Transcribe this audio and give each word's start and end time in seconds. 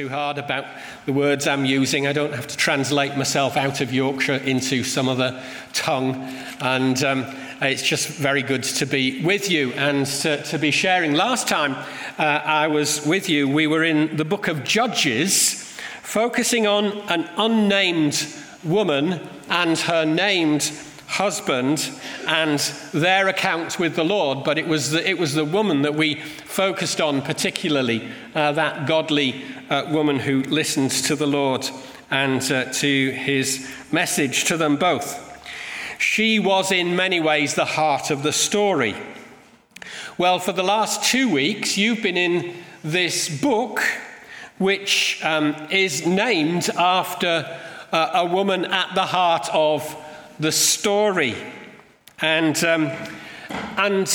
too 0.00 0.08
hard 0.08 0.38
about 0.38 0.64
the 1.04 1.12
words 1.12 1.46
I'm 1.46 1.66
using. 1.66 2.06
I 2.06 2.14
don't 2.14 2.32
have 2.32 2.46
to 2.46 2.56
translate 2.56 3.18
myself 3.18 3.58
out 3.58 3.82
of 3.82 3.92
Yorkshire 3.92 4.36
into 4.36 4.82
some 4.82 5.10
other 5.10 5.42
tongue. 5.74 6.14
And 6.60 7.04
um, 7.04 7.26
it's 7.60 7.82
just 7.82 8.08
very 8.08 8.42
good 8.42 8.62
to 8.62 8.86
be 8.86 9.22
with 9.22 9.50
you 9.50 9.74
and 9.74 10.06
to, 10.06 10.42
to 10.44 10.58
be 10.58 10.70
sharing. 10.70 11.12
Last 11.12 11.48
time 11.48 11.72
uh, 12.18 12.22
I 12.22 12.68
was 12.68 13.04
with 13.04 13.28
you, 13.28 13.46
we 13.46 13.66
were 13.66 13.84
in 13.84 14.16
the 14.16 14.24
book 14.24 14.48
of 14.48 14.64
Judges, 14.64 15.70
focusing 16.00 16.66
on 16.66 16.86
an 17.10 17.28
unnamed 17.36 18.26
woman 18.64 19.20
and 19.50 19.78
her 19.80 20.06
named 20.06 20.62
husband 21.10 21.90
and 22.28 22.60
their 22.94 23.26
account 23.26 23.80
with 23.80 23.96
the 23.96 24.04
Lord, 24.04 24.44
but 24.44 24.58
it 24.58 24.68
was 24.68 24.92
the, 24.92 25.08
it 25.08 25.18
was 25.18 25.34
the 25.34 25.44
woman 25.44 25.82
that 25.82 25.96
we 25.96 26.14
focused 26.14 27.00
on 27.00 27.20
particularly, 27.20 28.08
uh, 28.36 28.52
that 28.52 28.86
godly 28.86 29.42
uh, 29.68 29.90
woman 29.90 30.20
who 30.20 30.42
listened 30.42 30.92
to 30.92 31.16
the 31.16 31.26
Lord 31.26 31.68
and 32.12 32.40
uh, 32.52 32.72
to 32.72 33.10
his 33.10 33.68
message 33.90 34.44
to 34.44 34.56
them 34.56 34.76
both. 34.76 35.26
She 35.98 36.38
was 36.38 36.70
in 36.70 36.94
many 36.94 37.18
ways 37.18 37.54
the 37.54 37.64
heart 37.64 38.10
of 38.10 38.22
the 38.22 38.32
story. 38.32 38.94
Well, 40.16 40.38
for 40.38 40.52
the 40.52 40.62
last 40.62 41.02
two 41.02 41.28
weeks, 41.28 41.76
you've 41.76 42.02
been 42.02 42.16
in 42.16 42.54
this 42.84 43.28
book, 43.40 43.82
which 44.58 45.20
um, 45.24 45.56
is 45.70 46.06
named 46.06 46.70
after 46.70 47.58
uh, 47.90 48.10
a 48.14 48.24
woman 48.24 48.64
at 48.64 48.94
the 48.94 49.06
heart 49.06 49.48
of 49.52 49.96
the 50.40 50.50
story. 50.50 51.36
And, 52.22 52.56
um, 52.64 52.90
and 53.76 54.10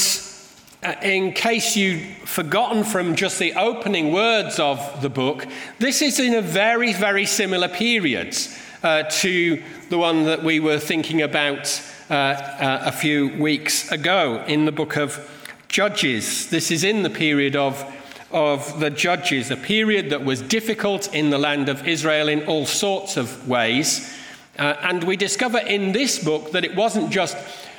uh, 0.83 0.95
in 1.03 1.33
case 1.33 1.75
you've 1.75 2.01
forgotten 2.27 2.83
from 2.83 3.15
just 3.15 3.37
the 3.37 3.53
opening 3.53 4.11
words 4.11 4.59
of 4.59 5.01
the 5.01 5.09
book, 5.09 5.45
this 5.79 6.01
is 6.01 6.19
in 6.19 6.33
a 6.33 6.41
very, 6.41 6.93
very 6.93 7.25
similar 7.27 7.67
period 7.67 8.35
uh, 8.81 9.03
to 9.03 9.61
the 9.89 9.97
one 9.99 10.23
that 10.23 10.43
we 10.43 10.59
were 10.59 10.79
thinking 10.79 11.21
about 11.21 11.81
uh, 12.09 12.13
uh, 12.13 12.81
a 12.85 12.91
few 12.91 13.29
weeks 13.37 13.91
ago 13.91 14.43
in 14.47 14.65
the 14.65 14.71
book 14.71 14.97
of 14.97 15.31
Judges. 15.67 16.49
This 16.49 16.71
is 16.71 16.83
in 16.83 17.03
the 17.03 17.09
period 17.09 17.55
of, 17.55 17.83
of 18.31 18.79
the 18.79 18.89
Judges, 18.89 19.51
a 19.51 19.57
period 19.57 20.09
that 20.09 20.25
was 20.25 20.41
difficult 20.41 21.13
in 21.13 21.29
the 21.29 21.37
land 21.37 21.69
of 21.69 21.87
Israel 21.87 22.29
in 22.29 22.45
all 22.45 22.65
sorts 22.65 23.15
of 23.15 23.47
ways. 23.47 24.11
Uh, 24.57 24.75
and 24.83 25.03
we 25.03 25.17
discover 25.17 25.57
in 25.57 25.91
this 25.91 26.23
book 26.23 26.51
that 26.51 26.63
it 26.63 26.75
wasn't 26.75 27.11
just 27.11 27.37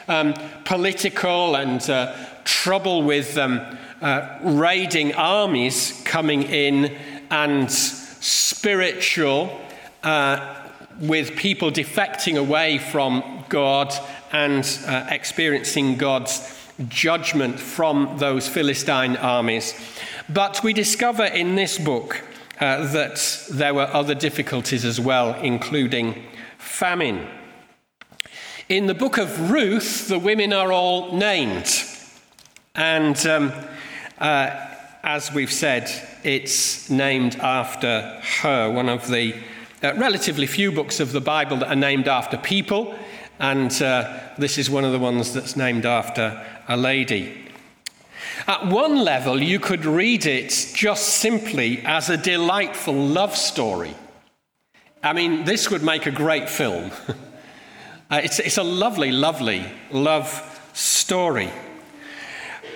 um, 0.09 0.35
political 0.65 1.57
and 1.57 1.89
uh, 1.89 2.15
trouble 2.45 3.03
with 3.03 3.37
um, 3.39 3.61
uh, 4.01 4.39
raiding 4.43 5.15
armies 5.15 6.03
coming 6.05 6.43
in 6.43 6.97
and 7.31 7.71
spiritual 7.73 9.61
uh, 10.03 10.69
with 11.01 11.37
people 11.37 11.71
defecting 11.71 12.39
away 12.39 12.79
from 12.79 13.45
God 13.49 13.93
and 14.33 14.65
uh, 14.87 15.07
experiencing 15.11 15.97
God's 15.97 16.55
judgment 16.89 17.59
from 17.59 18.17
those 18.19 18.49
Philistine 18.49 19.17
armies. 19.17 19.75
But 20.29 20.63
we 20.63 20.73
discover 20.73 21.25
in 21.25 21.55
this 21.55 21.79
book 21.79 22.23
uh, 22.61 22.91
that 22.93 23.47
there 23.51 23.75
were 23.75 23.87
other 23.87 24.15
difficulties 24.15 24.85
as 24.85 25.01
well, 25.01 25.35
including 25.41 26.23
famine. 26.77 27.27
In 28.69 28.85
the 28.85 28.93
book 28.93 29.17
of 29.17 29.51
Ruth, 29.51 30.09
the 30.09 30.19
women 30.19 30.53
are 30.53 30.71
all 30.71 31.17
named. 31.17 31.83
And 32.75 33.17
um, 33.27 33.51
uh, 34.19 34.51
as 35.03 35.33
we've 35.33 35.53
said, 35.53 35.91
it's 36.23 36.91
named 36.91 37.37
after 37.37 38.21
her, 38.43 38.71
one 38.71 38.91
of 38.91 39.09
the 39.09 39.35
uh, 39.83 39.95
relatively 39.95 40.47
few 40.47 40.71
books 40.71 41.01
of 41.01 41.13
the 41.13 41.21
Bible 41.21 41.57
that 41.57 41.69
are 41.69 41.77
named 41.77 42.09
after 42.09 42.37
people. 42.37 42.95
And 43.39 43.73
uh, 43.81 44.21
this 44.37 44.59
is 44.59 44.69
one 44.69 44.85
of 44.85 44.93
the 44.93 44.99
ones 44.99 45.33
that's 45.33 45.57
named 45.57 45.87
after 45.87 46.45
a 46.69 46.77
lady. 46.77 47.49
At 48.47 48.67
one 48.67 48.97
level, 48.97 49.43
you 49.43 49.61
could 49.61 49.87
read 49.87 50.27
it 50.27 50.51
just 50.75 51.07
simply 51.07 51.81
as 51.87 52.11
a 52.11 52.19
delightful 52.19 52.93
love 52.93 53.35
story. 53.35 53.95
I 55.07 55.13
mean, 55.13 55.45
this 55.45 55.71
would 55.71 55.85
make 55.85 56.07
a 56.07 56.11
great 56.11 56.51
film. 56.51 56.91
uh, 58.11 58.21
it's, 58.25 58.41
it's 58.41 58.59
a 58.59 58.65
lovely, 58.65 59.13
lovely 59.13 59.65
love 59.93 60.29
story. 60.73 61.49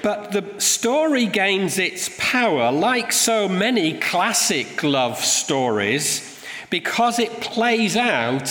But 0.05 0.31
the 0.31 0.61
story 0.61 1.27
gains 1.27 1.77
its 1.77 2.09
power, 2.19 2.71
like 2.71 3.11
so 3.11 3.49
many 3.49 3.99
classic 3.99 4.85
love 4.85 5.19
stories, 5.19 6.41
because 6.71 7.19
it 7.19 7.41
plays 7.41 7.97
out 7.97 8.49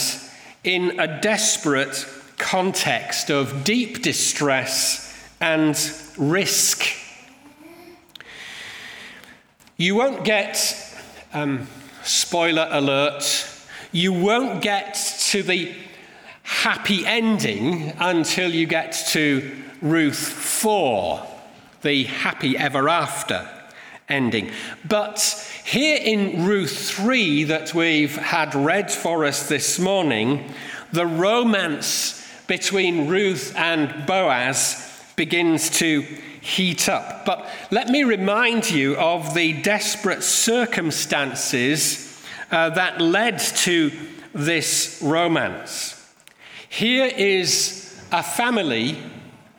in 0.62 1.00
a 1.00 1.18
desperate 1.22 2.06
context 2.36 3.30
of 3.30 3.64
deep 3.64 4.02
distress 4.02 5.26
and 5.40 5.74
risk. 6.18 6.84
You 9.78 9.94
won't 9.94 10.22
get, 10.22 10.58
um, 11.32 11.66
spoiler 12.02 12.68
alert, 12.70 13.46
you 13.92 14.12
won't 14.12 14.62
get 14.62 14.94
to 15.30 15.42
the 15.42 15.74
happy 16.42 17.06
ending 17.06 17.92
until 17.98 18.50
you 18.50 18.66
get 18.66 18.92
to 19.08 19.56
Ruth 19.80 20.18
4, 20.18 21.26
the 21.82 22.04
happy 22.04 22.56
ever 22.56 22.88
after 22.88 23.48
ending. 24.08 24.50
But 24.86 25.20
here 25.64 25.98
in 26.02 26.44
Ruth 26.44 26.90
3, 26.90 27.44
that 27.44 27.74
we've 27.74 28.16
had 28.16 28.54
read 28.54 28.90
for 28.90 29.24
us 29.24 29.48
this 29.48 29.78
morning, 29.78 30.52
the 30.92 31.06
romance 31.06 32.16
between 32.46 33.06
Ruth 33.08 33.54
and 33.56 34.06
Boaz 34.06 34.86
begins 35.16 35.70
to 35.78 36.02
heat 36.40 36.88
up. 36.88 37.24
But 37.24 37.48
let 37.70 37.88
me 37.88 38.02
remind 38.02 38.70
you 38.70 38.96
of 38.96 39.34
the 39.34 39.52
desperate 39.62 40.22
circumstances 40.22 42.09
uh, 42.50 42.70
that 42.70 43.00
led 43.00 43.38
to 43.38 43.90
this 44.34 45.00
romance. 45.02 45.96
Here 46.68 47.06
is 47.06 48.00
a 48.12 48.22
family 48.22 48.98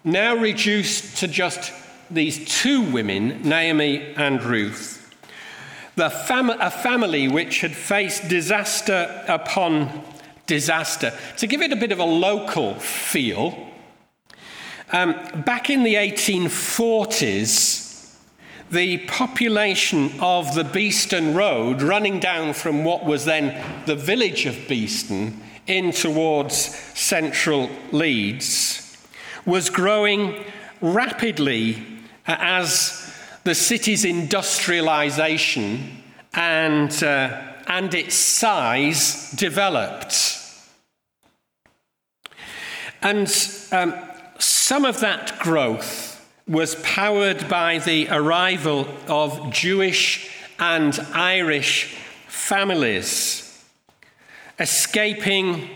now 0.03 0.35
reduced 0.35 1.18
to 1.18 1.28
just 1.28 1.74
these 2.09 2.62
two 2.62 2.81
women, 2.81 3.47
Naomi 3.47 4.13
and 4.16 4.44
Ruth. 4.44 4.97
Fam- 5.96 6.50
a 6.50 6.72
family 6.72 7.28
which 7.28 7.62
had 7.62 7.75
faced 7.75 8.28
disaster 8.28 9.23
upon 9.28 10.03
disaster. 10.47 11.13
To 11.38 11.47
give 11.47 11.62
it 11.62 11.72
a 11.72 11.75
bit 11.75 11.91
of 11.91 12.00
a 12.00 12.06
local 12.06 12.73
feel, 12.75 13.68
um, 14.91 15.13
back 15.46 15.69
in 15.69 15.84
the 15.84 15.96
1840s, 15.96 17.81
the 18.72 19.00
population 19.00 20.12
of 20.22 20.56
the 20.56 20.64
Beeston 20.64 21.36
Road, 21.36 21.82
running 21.82 22.20
down 22.20 22.54
from 22.54 22.86
what 22.86 23.06
was 23.06 23.26
then 23.26 23.62
the 23.86 23.96
village 23.96 24.46
of 24.46 24.68
Beeston 24.68 25.42
in 25.68 25.92
towards 25.92 26.56
central 26.56 27.70
Leeds, 27.92 28.98
was 29.46 29.70
growing 29.70 30.46
rapidly 30.80 31.86
as 32.26 33.14
the 33.44 33.56
city's 33.56 34.06
industrialization 34.06 36.02
and, 36.34 37.03
uh, 37.03 37.42
and 37.68 37.94
its 37.94 38.16
size 38.16 39.32
developed. 39.32 40.38
And 43.02 43.28
um, 43.72 43.94
some 44.40 44.86
of 44.86 45.00
that 45.02 45.40
growth 45.40 46.11
was 46.47 46.75
powered 46.84 47.47
by 47.47 47.78
the 47.79 48.07
arrival 48.09 48.88
of 49.07 49.52
Jewish 49.52 50.31
and 50.59 51.00
Irish 51.13 51.96
families, 52.28 53.64
escaping 54.59 55.70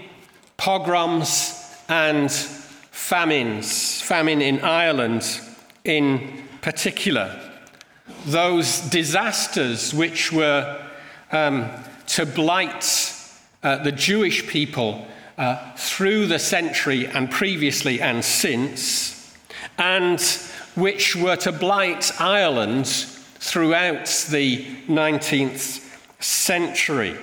pogroms 0.57 1.61
and 1.87 2.31
famines, 2.31 4.01
famine 4.01 4.41
in 4.41 4.61
Ireland 4.61 5.39
in 5.83 6.43
particular. 6.61 7.39
Those 8.25 8.81
disasters 8.81 9.93
which 9.93 10.31
were 10.31 10.83
um, 11.31 11.69
to 12.07 12.25
blight 12.25 13.13
uh, 13.63 13.77
the 13.83 13.91
Jewish 13.91 14.47
people 14.47 15.05
uh, 15.37 15.73
through 15.75 16.27
the 16.27 16.39
century 16.39 17.07
and 17.07 17.29
previously 17.29 18.01
and 18.01 18.23
since, 18.23 19.35
and 19.77 20.19
which 20.75 21.15
were 21.15 21.35
to 21.37 21.51
blight 21.51 22.11
Ireland 22.19 22.87
throughout 22.87 24.05
the 24.29 24.65
19th 24.87 25.81
century. 26.21 27.15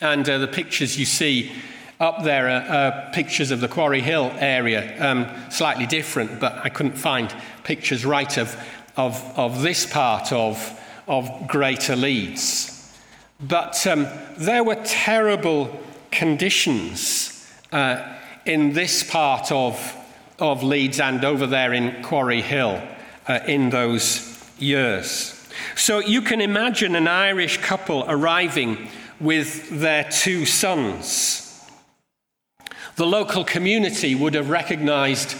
And 0.00 0.28
uh, 0.28 0.38
the 0.38 0.48
pictures 0.48 0.98
you 0.98 1.04
see 1.04 1.52
up 2.00 2.24
there 2.24 2.48
are, 2.48 3.10
pictures 3.12 3.50
of 3.50 3.60
the 3.60 3.68
Quarry 3.68 4.00
Hill 4.00 4.32
area, 4.38 4.94
um, 5.04 5.28
slightly 5.50 5.86
different, 5.86 6.40
but 6.40 6.58
I 6.64 6.68
couldn't 6.68 6.96
find 6.96 7.34
pictures 7.62 8.04
right 8.04 8.36
of, 8.36 8.56
of, 8.96 9.22
of 9.36 9.62
this 9.62 9.86
part 9.86 10.32
of, 10.32 10.80
of 11.06 11.46
Greater 11.46 11.96
Leeds. 11.96 12.92
But 13.40 13.86
um, 13.86 14.06
there 14.36 14.64
were 14.64 14.80
terrible 14.84 15.80
conditions 16.10 17.46
uh, 17.72 18.16
in 18.46 18.72
this 18.72 19.02
part 19.02 19.50
of, 19.50 19.96
of 20.38 20.62
Leeds 20.62 21.00
and 21.00 21.24
over 21.24 21.46
there 21.46 21.72
in 21.72 22.02
Quarry 22.02 22.42
Hill 22.42 22.82
uh, 23.28 23.40
in 23.46 23.70
those 23.70 24.44
years. 24.58 25.48
So 25.76 25.98
you 26.00 26.22
can 26.22 26.40
imagine 26.40 26.96
an 26.96 27.08
Irish 27.08 27.58
couple 27.58 28.04
arriving 28.08 28.88
with 29.20 29.70
their 29.80 30.04
two 30.04 30.44
sons. 30.44 31.40
The 32.96 33.06
local 33.06 33.44
community 33.44 34.14
would 34.14 34.34
have 34.34 34.50
recognized 34.50 35.36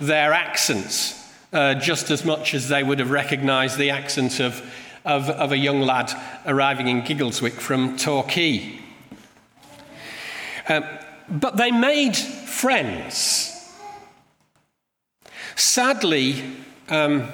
their 0.00 0.32
accents 0.32 1.16
uh, 1.52 1.74
just 1.74 2.10
as 2.10 2.24
much 2.24 2.54
as 2.54 2.68
they 2.68 2.82
would 2.82 2.98
have 2.98 3.10
recognized 3.10 3.78
the 3.78 3.90
accent 3.90 4.40
of, 4.40 4.62
of, 5.04 5.30
of 5.30 5.52
a 5.52 5.56
young 5.56 5.80
lad 5.80 6.12
arriving 6.44 6.88
in 6.88 7.02
Giggleswick 7.02 7.52
from 7.52 7.96
Torquay. 7.96 8.80
Um, 10.68 10.84
but 11.28 11.56
they 11.56 11.70
made 11.70 12.16
friends. 12.16 13.55
Sadly, 15.56 16.42
um, 16.90 17.32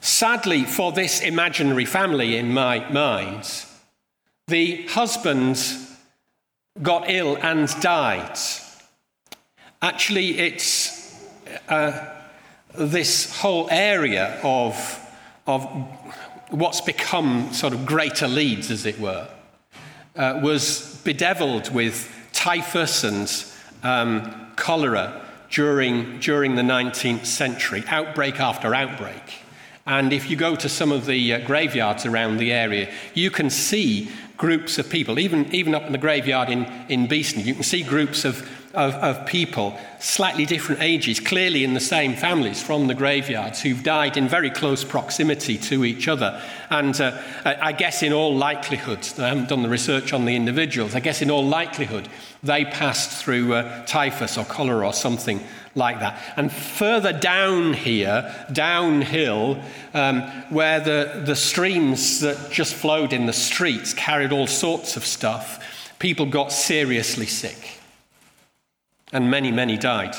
sadly 0.00 0.64
for 0.64 0.90
this 0.90 1.20
imaginary 1.20 1.84
family 1.84 2.36
in 2.36 2.52
my 2.52 2.80
mind, 2.90 3.64
the 4.48 4.84
husband 4.88 5.56
got 6.82 7.08
ill 7.08 7.36
and 7.36 7.68
died. 7.80 8.36
Actually, 9.80 10.36
it's 10.36 11.16
uh, 11.68 12.12
this 12.76 13.38
whole 13.38 13.68
area 13.70 14.40
of, 14.42 14.74
of 15.46 15.62
what's 16.50 16.80
become 16.80 17.52
sort 17.52 17.72
of 17.72 17.86
greater 17.86 18.26
Leeds, 18.26 18.72
as 18.72 18.84
it 18.84 18.98
were, 18.98 19.28
uh, 20.16 20.40
was 20.42 21.00
bedeviled 21.04 21.72
with 21.72 22.12
typhus 22.32 23.04
and 23.04 23.44
um, 23.84 24.50
cholera 24.56 25.22
during, 25.50 26.18
during 26.20 26.54
the 26.54 26.62
19th 26.62 27.26
century, 27.26 27.84
outbreak 27.88 28.40
after 28.40 28.74
outbreak. 28.74 29.42
And 29.86 30.12
if 30.12 30.28
you 30.28 30.36
go 30.36 30.56
to 30.56 30.68
some 30.68 30.90
of 30.90 31.06
the 31.06 31.34
uh, 31.34 31.46
graveyards 31.46 32.04
around 32.04 32.38
the 32.38 32.52
area, 32.52 32.92
you 33.14 33.30
can 33.30 33.50
see 33.50 34.10
groups 34.36 34.78
of 34.78 34.90
people, 34.90 35.18
even, 35.18 35.52
even 35.54 35.74
up 35.74 35.84
in 35.84 35.92
the 35.92 35.98
graveyard 35.98 36.50
in, 36.50 36.64
in 36.88 37.06
Beeston, 37.06 37.44
you 37.44 37.54
can 37.54 37.62
see 37.62 37.82
groups 37.82 38.24
of, 38.24 38.48
of, 38.76 38.94
of 38.94 39.26
people, 39.26 39.76
slightly 39.98 40.46
different 40.46 40.82
ages, 40.82 41.18
clearly 41.18 41.64
in 41.64 41.74
the 41.74 41.80
same 41.80 42.14
families 42.14 42.62
from 42.62 42.86
the 42.86 42.94
graveyards, 42.94 43.62
who've 43.62 43.82
died 43.82 44.16
in 44.16 44.28
very 44.28 44.50
close 44.50 44.84
proximity 44.84 45.58
to 45.58 45.84
each 45.84 46.06
other. 46.06 46.40
And 46.70 46.98
uh, 47.00 47.20
I 47.44 47.72
guess 47.72 48.02
in 48.02 48.12
all 48.12 48.36
likelihood, 48.36 49.08
I 49.18 49.28
haven't 49.28 49.48
done 49.48 49.62
the 49.62 49.68
research 49.68 50.12
on 50.12 50.26
the 50.26 50.36
individuals, 50.36 50.94
I 50.94 51.00
guess 51.00 51.22
in 51.22 51.30
all 51.30 51.44
likelihood, 51.44 52.08
they 52.42 52.64
passed 52.66 53.10
through 53.24 53.54
uh, 53.54 53.84
typhus 53.86 54.36
or 54.38 54.44
cholera 54.44 54.86
or 54.86 54.92
something 54.92 55.40
like 55.74 56.00
that. 56.00 56.20
And 56.36 56.52
further 56.52 57.12
down 57.12 57.72
here, 57.72 58.34
downhill, 58.52 59.60
um, 59.94 60.22
where 60.50 60.80
the, 60.80 61.22
the 61.24 61.36
streams 61.36 62.20
that 62.20 62.50
just 62.50 62.74
flowed 62.74 63.12
in 63.12 63.26
the 63.26 63.32
streets 63.32 63.94
carried 63.94 64.32
all 64.32 64.46
sorts 64.46 64.96
of 64.96 65.04
stuff, 65.04 65.62
people 65.98 66.26
got 66.26 66.52
seriously 66.52 67.26
sick. 67.26 67.75
And 69.12 69.30
many, 69.30 69.52
many 69.52 69.76
died. 69.76 70.14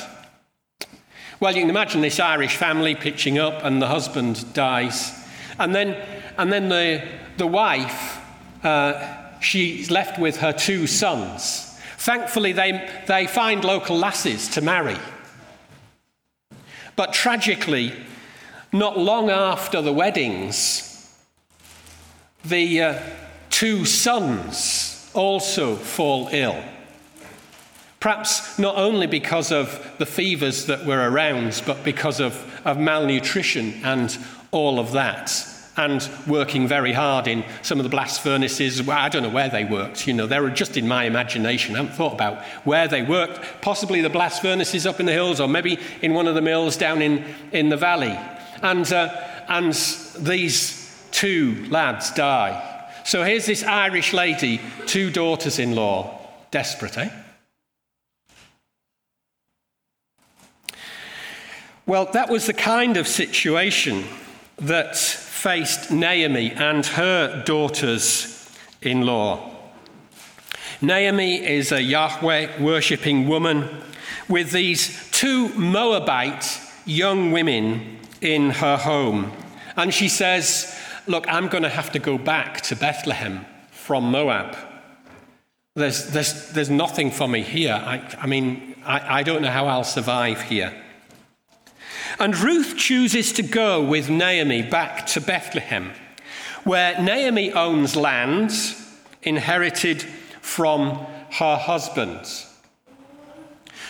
Well, 1.40 1.54
you 1.54 1.62
can 1.62 1.70
imagine 1.70 2.02
this 2.02 2.20
Irish 2.20 2.56
family 2.56 2.96
pitching 2.96 3.38
up, 3.38 3.64
and 3.64 3.82
the 3.82 3.88
husband 3.88 4.54
dies. 4.54 5.12
And 5.60 5.76
then, 5.76 5.96
and 6.38 6.52
then 6.52 6.70
the, 6.70 7.08
the 7.38 7.46
wife, 7.46 8.20
uh, 8.64 9.40
she's 9.40 9.92
left 9.92 10.20
with 10.20 10.38
her 10.38 10.52
two 10.52 10.88
sons. 10.88 11.80
Thankfully, 11.98 12.54
they, 12.54 12.90
they 13.08 13.28
find 13.28 13.64
local 13.64 13.98
lasses 13.98 14.48
to 14.50 14.62
marry. 14.62 14.98
But 16.96 17.14
tragically, 17.14 17.94
not 18.74 18.98
long 18.98 19.30
after 19.30 19.82
the 19.82 19.94
weddings, 19.94 20.84
the 22.44 22.82
uh, 22.82 23.00
two 23.50 23.86
sons 23.86 25.10
also 25.14 25.76
fall 25.76 26.30
ill. 26.32 26.64
Perhaps 28.00 28.60
not 28.60 28.78
only 28.78 29.08
because 29.08 29.52
of 29.52 29.96
the 29.98 30.06
fevers 30.06 30.66
that 30.68 30.86
were 30.86 31.10
around, 31.10 31.64
but 31.66 31.84
because 31.84 32.20
of, 32.20 32.62
of 32.66 32.78
malnutrition 32.78 33.74
and 33.84 34.18
all 34.52 34.80
of 34.80 34.92
that 34.92 35.32
and 35.78 36.10
working 36.26 36.68
very 36.68 36.92
hard 36.92 37.28
in 37.28 37.46
some 37.62 37.80
of 37.80 37.84
the 37.84 37.90
blast 37.90 38.22
furnaces. 38.22 38.82
Well, 38.82 38.98
I 38.98 39.10
don't 39.10 39.24
know 39.24 39.30
where 39.30 39.50
they 39.50 39.64
worked, 39.64 40.08
you 40.08 40.14
know, 40.14 40.26
they 40.26 40.40
were 40.40 40.50
just 40.50 40.76
in 40.76 40.88
my 40.88 41.04
imagination. 41.04 41.76
I 41.76 41.78
haven't 41.78 41.96
thought 41.96 42.14
about 42.14 42.44
where 42.66 42.88
they 42.88 43.04
worked. 43.04 43.62
Possibly 43.62 44.02
the 44.02 44.10
blast 44.10 44.42
furnaces 44.42 44.88
up 44.88 45.00
in 45.00 45.06
the 45.06 45.12
hills, 45.12 45.40
or 45.40 45.48
maybe 45.48 45.80
in 46.02 46.14
one 46.14 46.28
of 46.28 46.36
the 46.36 46.42
mills 46.42 46.78
down 46.78 47.02
in, 47.02 47.24
in 47.52 47.70
the 47.70 47.78
valley. 47.78 48.18
And, 48.64 48.92
uh, 48.92 49.16
and 49.48 49.74
these 50.20 50.84
two 51.12 51.66
lads 51.70 52.12
die. 52.12 52.92
So 53.06 53.24
here's 53.24 53.46
this 53.46 53.64
Irish 53.64 54.14
lady, 54.14 54.60
two 54.88 55.12
daughters 55.12 55.60
in 55.60 55.76
law, 55.76 56.20
desperate, 56.50 56.98
eh? 56.98 57.10
Well, 61.88 62.08
that 62.12 62.30
was 62.30 62.48
the 62.48 62.54
kind 62.54 62.98
of 62.98 63.08
situation 63.08 64.04
that 64.58 64.98
faced 64.98 65.90
Naomi 65.90 66.52
and 66.52 66.86
her 66.86 67.44
daughters 67.46 68.52
in 68.82 69.04
law. 69.04 69.56
Naomi 70.82 71.38
is 71.38 71.72
a 71.72 71.82
Yahweh 71.82 72.62
worshipping 72.62 73.30
woman 73.30 73.70
with 74.28 74.52
these 74.52 75.10
two 75.12 75.48
Moabite 75.54 76.60
young 76.86 77.32
women 77.32 78.00
in 78.20 78.50
her 78.50 78.76
home. 78.76 79.32
And 79.78 79.94
she 79.94 80.10
says, 80.10 80.78
Look, 81.08 81.26
I'm 81.30 81.48
going 81.48 81.64
to 81.64 81.70
have 81.70 81.94
to 81.94 82.00
go 82.00 82.18
back 82.18 82.60
to 82.64 82.76
Bethlehem 82.76 83.46
from 83.72 84.12
Moab. 84.12 84.58
There's, 85.74 86.10
there's, 86.10 86.52
there's 86.52 86.70
nothing 86.70 87.12
for 87.12 87.30
me 87.30 87.44
here. 87.44 87.76
I, 87.76 88.18
I 88.20 88.28
mean, 88.28 88.76
I, 88.86 89.20
I 89.20 89.24
don't 89.24 89.42
know 89.42 89.52
how 89.52 89.68
I'll 89.68 89.86
survive 89.86 90.42
here. 90.42 90.74
And 92.20 92.36
Ruth 92.38 92.78
chooses 92.78 93.32
to 93.34 93.44
go 93.44 93.82
with 93.82 94.10
Naomi 94.10 94.64
back 94.64 95.06
to 95.08 95.22
Bethlehem, 95.22 95.92
where 96.64 97.00
Naomi 97.02 97.52
owns 97.54 97.96
lands 97.96 98.98
inherited 99.22 100.02
from 100.42 101.06
her 101.34 101.58
husband. 101.58 102.22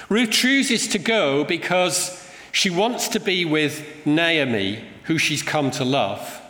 Ruth 0.10 0.32
chooses 0.32 0.88
to 0.90 1.00
go 1.00 1.46
because 1.46 2.30
she 2.52 2.70
wants 2.70 3.08
to 3.10 3.20
be 3.20 3.46
with 3.46 4.06
Naomi, 4.06 4.84
who 5.04 5.18
she's 5.18 5.44
come 5.44 5.72
to 5.72 5.86
love, 5.86 6.42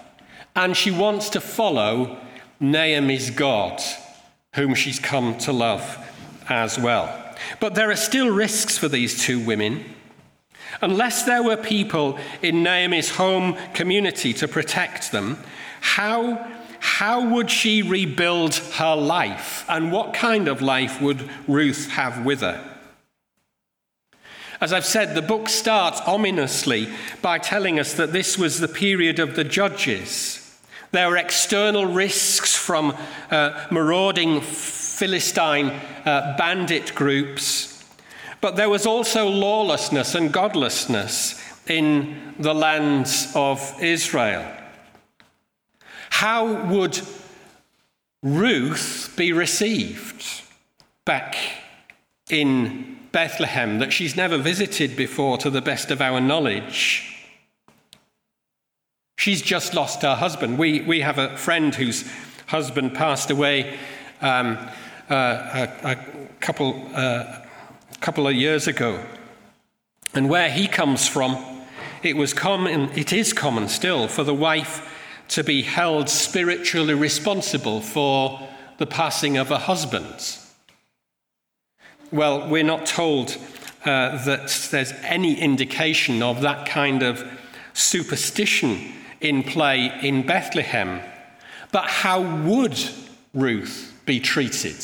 and 0.56 0.76
she 0.76 0.90
wants 0.90 1.30
to 1.30 1.42
follow 1.42 2.18
Naomi's 2.60 3.30
God, 3.30 3.82
whom 4.56 4.74
she's 4.74 5.00
come 5.00 5.38
to 5.40 5.52
love 5.52 5.98
as 6.50 6.80
well. 6.80 7.36
But 7.60 7.76
there 7.76 7.92
are 7.92 7.96
still 7.96 8.30
risks 8.30 8.78
for 8.78 8.88
these 8.88 9.22
two 9.22 9.40
women. 9.40 9.86
Unless 10.82 11.24
there 11.24 11.44
were 11.44 11.58
people 11.58 12.20
in 12.42 12.64
Naomi's 12.64 13.12
home 13.12 13.58
community 13.74 14.34
to 14.34 14.48
protect 14.48 15.12
them, 15.12 15.38
how, 15.82 16.48
how 16.80 17.28
would 17.30 17.50
she 17.50 17.82
rebuild 17.82 18.56
her 18.56 18.96
life? 18.96 19.66
And 19.68 19.92
what 19.92 20.14
kind 20.14 20.48
of 20.48 20.62
life 20.62 21.02
would 21.02 21.30
Ruth 21.48 21.90
have 21.92 22.26
with 22.26 22.42
her? 22.42 22.64
As 24.60 24.74
I've 24.74 24.86
said, 24.86 25.14
the 25.14 25.22
book 25.22 25.50
starts 25.50 26.02
ominously 26.02 26.90
by 27.22 27.38
telling 27.38 27.80
us 27.80 27.94
that 27.94 28.12
this 28.12 28.38
was 28.38 28.60
the 28.60 28.68
period 28.68 29.20
of 29.20 29.36
the 29.36 29.44
judges. 29.44 30.44
There 30.92 31.10
were 31.10 31.18
external 31.18 31.86
risks 31.86 32.56
from 32.56 32.96
uh, 33.30 33.68
marauding 33.70 34.42
Philistine 34.42 35.68
uh, 36.06 36.36
bandit 36.38 36.96
groups 36.96 37.77
but 38.42 38.56
there 38.56 38.70
was 38.70 38.86
also 38.86 39.28
lawlessness 39.28 40.16
and 40.16 40.32
godlessness 40.32 41.42
in 41.68 42.34
the 42.40 42.54
lands 42.54 43.32
of 43.36 43.76
Israel. 43.82 44.46
How 46.10 46.66
would 46.66 47.00
Ruth 48.24 49.14
be 49.16 49.34
received 49.34 50.26
back 51.06 51.36
in 52.30 53.00
Bethlehem 53.12 53.80
that 53.80 53.94
she's 53.94 54.16
never 54.16 54.38
visited 54.38 54.96
before, 54.96 55.38
to 55.40 55.50
the 55.50 55.62
best 55.62 55.92
of 55.92 56.02
our 56.02 56.20
knowledge? 56.20 57.14
She's 59.18 59.42
just 59.42 59.74
lost 59.74 60.04
her 60.04 60.16
husband. 60.16 60.58
We, 60.58 60.82
we 60.82 61.02
have 61.02 61.18
a 61.18 61.36
friend 61.38 61.74
whose 61.74 62.10
husband 62.48 62.94
passed 62.94 63.32
away 63.32 63.78
um, 64.22 64.58
uh, 65.10 65.68
a, 65.84 65.92
a, 65.92 65.96
couple. 66.40 66.90
Uh, 66.94 67.47
a 67.98 68.02
couple 68.02 68.28
of 68.28 68.36
years 68.36 68.68
ago. 68.68 69.04
And 70.14 70.30
where 70.30 70.50
he 70.50 70.68
comes 70.68 71.08
from, 71.08 71.38
it 72.04 72.16
was 72.16 72.34
common, 72.34 72.90
it 72.98 73.12
is 73.12 73.34
common 73.34 73.68
still 73.68 74.08
for 74.08 74.24
the 74.24 74.34
wife 74.34 74.94
to 75.30 75.44
be 75.44 75.62
held 75.62 76.10
spiritually 76.10 76.94
responsible 76.94 77.82
for 77.82 78.48
the 78.78 78.86
passing 78.86 79.38
of 79.38 79.52
a 79.52 79.58
husband? 79.58 80.38
Well, 82.12 82.48
we're 82.50 82.64
not 82.64 82.86
told 82.86 83.38
uh, 83.84 84.24
that 84.26 84.70
there's 84.72 84.94
any 85.04 85.40
indication 85.40 86.24
of 86.24 86.42
that 86.42 86.68
kind 86.68 87.04
of 87.04 87.24
superstition 87.74 88.94
in 89.20 89.44
play 89.44 89.92
in 90.02 90.26
Bethlehem. 90.26 91.02
But 91.72 91.86
how 91.86 92.22
would 92.22 92.80
Ruth 93.34 93.94
be 94.06 94.20
treated 94.20 94.84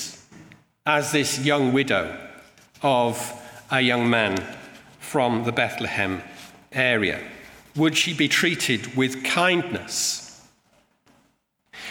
as 0.86 1.12
this 1.12 1.39
young 1.39 1.72
widow 1.72 2.17
of 2.83 3.41
a 3.71 3.81
young 3.81 4.09
man 4.09 4.43
from 4.99 5.45
the 5.45 5.51
Bethlehem 5.51 6.21
area? 6.71 7.19
Would 7.75 7.97
she 7.97 8.13
be 8.13 8.27
treated 8.27 8.95
with 8.95 9.23
kindness? 9.23 10.47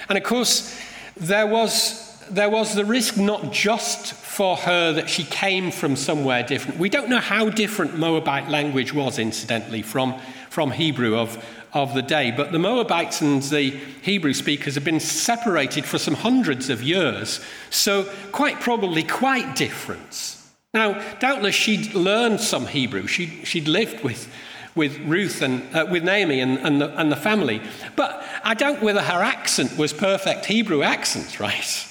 And 0.08 0.16
of 0.16 0.24
course, 0.24 0.78
there 1.16 1.46
was, 1.46 2.24
there 2.30 2.50
was 2.50 2.74
the 2.74 2.84
risk 2.84 3.16
not 3.16 3.52
just 3.52 4.12
for 4.12 4.56
her 4.56 4.92
that 4.92 5.10
she 5.10 5.24
came 5.24 5.70
from 5.70 5.96
somewhere 5.96 6.42
different. 6.42 6.78
We 6.78 6.88
don't 6.88 7.08
know 7.08 7.18
how 7.18 7.50
different 7.50 7.98
Moabite 7.98 8.48
language 8.48 8.94
was, 8.94 9.18
incidentally, 9.18 9.82
from, 9.82 10.18
from 10.50 10.70
Hebrew 10.70 11.16
of, 11.16 11.44
of 11.72 11.94
the 11.94 12.02
day, 12.02 12.30
but 12.30 12.52
the 12.52 12.58
Moabites 12.58 13.20
and 13.20 13.42
the 13.42 13.70
Hebrew 14.02 14.34
speakers 14.34 14.74
have 14.74 14.84
been 14.84 15.00
separated 15.00 15.84
for 15.84 15.98
some 15.98 16.14
hundreds 16.14 16.70
of 16.70 16.82
years, 16.82 17.40
so 17.70 18.04
quite 18.30 18.60
probably 18.60 19.02
quite 19.02 19.54
different. 19.56 20.38
Now, 20.74 21.00
doubtless 21.18 21.54
she'd 21.54 21.94
learned 21.94 22.40
some 22.40 22.66
Hebrew, 22.66 23.06
she'd, 23.06 23.46
she'd 23.46 23.68
lived 23.68 24.02
with 24.02 24.32
with 24.74 24.98
Ruth 25.00 25.42
and 25.42 25.62
uh, 25.76 25.86
with 25.90 26.02
Naomi 26.02 26.40
and, 26.40 26.58
and, 26.58 26.80
the, 26.80 26.98
and 26.98 27.12
the 27.12 27.16
family. 27.16 27.60
But 27.96 28.24
I 28.42 28.54
doubt 28.54 28.82
whether 28.82 29.02
her 29.02 29.22
accent 29.22 29.76
was 29.76 29.92
perfect 29.92 30.46
Hebrew 30.46 30.82
accent, 30.82 31.38
right? 31.38 31.88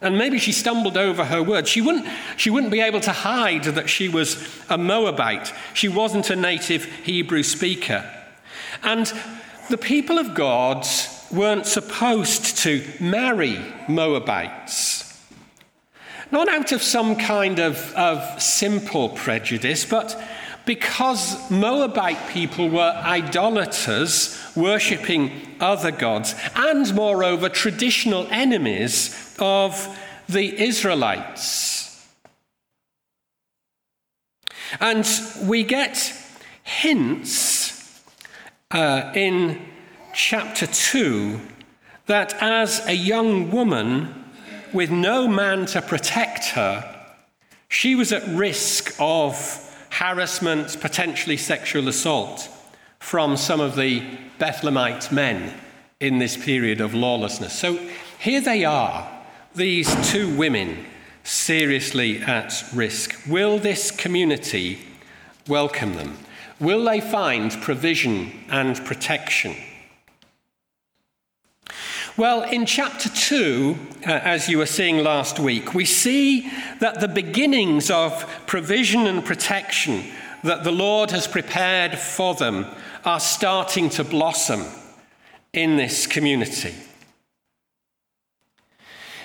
And 0.00 0.18
maybe 0.18 0.38
she 0.38 0.52
stumbled 0.52 0.98
over 0.98 1.24
her 1.24 1.42
words. 1.42 1.70
She 1.70 1.80
wouldn't, 1.80 2.06
she 2.36 2.50
wouldn't 2.50 2.72
be 2.72 2.80
able 2.80 3.00
to 3.00 3.12
hide 3.12 3.64
that 3.64 3.88
she 3.88 4.08
was 4.08 4.36
a 4.68 4.76
Moabite. 4.76 5.52
She 5.72 5.88
wasn't 5.88 6.28
a 6.28 6.36
native 6.36 6.84
Hebrew 6.84 7.42
speaker. 7.42 8.04
And 8.82 9.10
the 9.70 9.78
people 9.78 10.18
of 10.18 10.34
God 10.34 10.86
weren't 11.32 11.66
supposed 11.66 12.58
to 12.58 12.86
marry 13.00 13.58
Moabites. 13.88 14.95
Not 16.30 16.48
out 16.48 16.72
of 16.72 16.82
some 16.82 17.16
kind 17.16 17.58
of, 17.58 17.92
of 17.94 18.42
simple 18.42 19.10
prejudice, 19.10 19.84
but 19.84 20.20
because 20.64 21.48
Moabite 21.50 22.28
people 22.28 22.68
were 22.68 23.00
idolaters, 23.04 24.36
worshipping 24.56 25.30
other 25.60 25.92
gods, 25.92 26.34
and 26.56 26.92
moreover, 26.94 27.48
traditional 27.48 28.26
enemies 28.30 29.36
of 29.38 29.96
the 30.28 30.60
Israelites. 30.60 31.76
And 34.80 35.08
we 35.44 35.62
get 35.62 36.12
hints 36.64 38.02
uh, 38.72 39.12
in 39.14 39.64
chapter 40.12 40.66
2 40.66 41.40
that 42.06 42.34
as 42.40 42.84
a 42.88 42.94
young 42.94 43.52
woman 43.52 44.25
with 44.72 44.90
no 44.90 45.28
man 45.28 45.66
to 45.66 45.82
protect 45.82 46.46
her, 46.50 46.92
she 47.68 47.94
was 47.94 48.12
at 48.12 48.26
risk 48.28 48.94
of 48.98 49.62
harassment, 49.90 50.80
potentially 50.80 51.36
sexual 51.36 51.88
assault 51.88 52.48
from 52.98 53.36
some 53.36 53.60
of 53.60 53.76
the 53.76 54.02
Bethlehemite 54.38 55.10
men 55.12 55.54
in 56.00 56.18
this 56.18 56.36
period 56.36 56.80
of 56.80 56.94
lawlessness. 56.94 57.58
So 57.58 57.78
here 58.18 58.40
they 58.40 58.64
are, 58.64 59.08
these 59.54 59.94
two 60.10 60.34
women 60.36 60.84
seriously 61.24 62.20
at 62.20 62.52
risk. 62.74 63.16
Will 63.26 63.58
this 63.58 63.90
community 63.90 64.78
welcome 65.48 65.94
them? 65.94 66.18
Will 66.60 66.84
they 66.84 67.00
find 67.00 67.52
provision 67.62 68.32
and 68.48 68.76
protection? 68.84 69.56
Well, 72.18 72.44
in 72.44 72.64
chapter 72.64 73.10
2, 73.10 73.76
uh, 74.06 74.10
as 74.10 74.48
you 74.48 74.56
were 74.56 74.64
seeing 74.64 75.04
last 75.04 75.38
week, 75.38 75.74
we 75.74 75.84
see 75.84 76.50
that 76.80 76.98
the 77.00 77.08
beginnings 77.08 77.90
of 77.90 78.26
provision 78.46 79.06
and 79.06 79.22
protection 79.22 80.02
that 80.42 80.64
the 80.64 80.72
Lord 80.72 81.10
has 81.10 81.26
prepared 81.26 81.98
for 81.98 82.34
them 82.34 82.64
are 83.04 83.20
starting 83.20 83.90
to 83.90 84.04
blossom 84.04 84.64
in 85.52 85.76
this 85.76 86.06
community. 86.06 86.74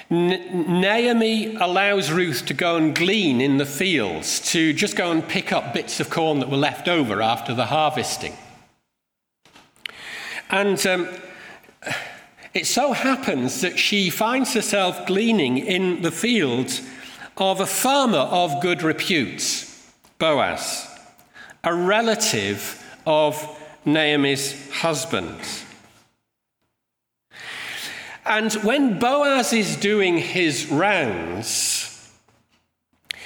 Naomi 0.09 1.55
allows 1.55 2.11
Ruth 2.11 2.45
to 2.47 2.53
go 2.53 2.75
and 2.75 2.93
glean 2.93 3.39
in 3.39 3.55
the 3.55 3.65
fields, 3.65 4.41
to 4.51 4.73
just 4.73 4.97
go 4.97 5.11
and 5.11 5.25
pick 5.25 5.53
up 5.53 5.73
bits 5.73 6.01
of 6.01 6.09
corn 6.09 6.39
that 6.39 6.49
were 6.49 6.57
left 6.57 6.89
over 6.89 7.21
after 7.21 7.53
the 7.53 7.67
harvesting. 7.67 8.35
And 10.49 10.85
um, 10.85 11.07
it 12.53 12.67
so 12.67 12.91
happens 12.91 13.61
that 13.61 13.79
she 13.79 14.09
finds 14.09 14.53
herself 14.53 15.05
gleaning 15.05 15.57
in 15.57 16.01
the 16.01 16.11
fields 16.11 16.81
of 17.37 17.61
a 17.61 17.65
farmer 17.65 18.17
of 18.17 18.61
good 18.61 18.83
repute, 18.83 19.65
Boaz, 20.19 20.87
a 21.63 21.73
relative 21.73 22.83
of 23.05 23.57
Naomi's 23.85 24.69
husband. 24.71 25.39
And 28.25 28.53
when 28.53 28.99
Boaz 28.99 29.53
is 29.53 29.75
doing 29.77 30.17
his 30.17 30.67
rounds, 30.67 32.11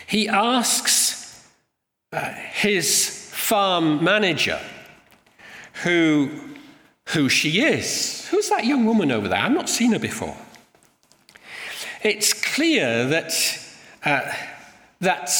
he 0.08 0.30
asks 0.30 1.46
uh, 2.14 2.32
his 2.32 3.10
farm 3.34 4.04
manager, 4.04 4.60
who 5.84 6.55
who 7.10 7.30
she 7.30 7.62
is. 7.62 8.28
Who's 8.30 8.50
that 8.50 8.66
young 8.66 8.86
woman 8.86 9.12
over 9.12 9.28
there? 9.28 9.40
I've 9.40 9.52
not 9.52 9.70
seen 9.70 9.92
her 9.92 10.00
before. 10.00 10.36
It's 12.04 12.34
clear 12.34 13.08
that, 13.08 13.34
uh, 14.04 14.32
that 15.02 15.32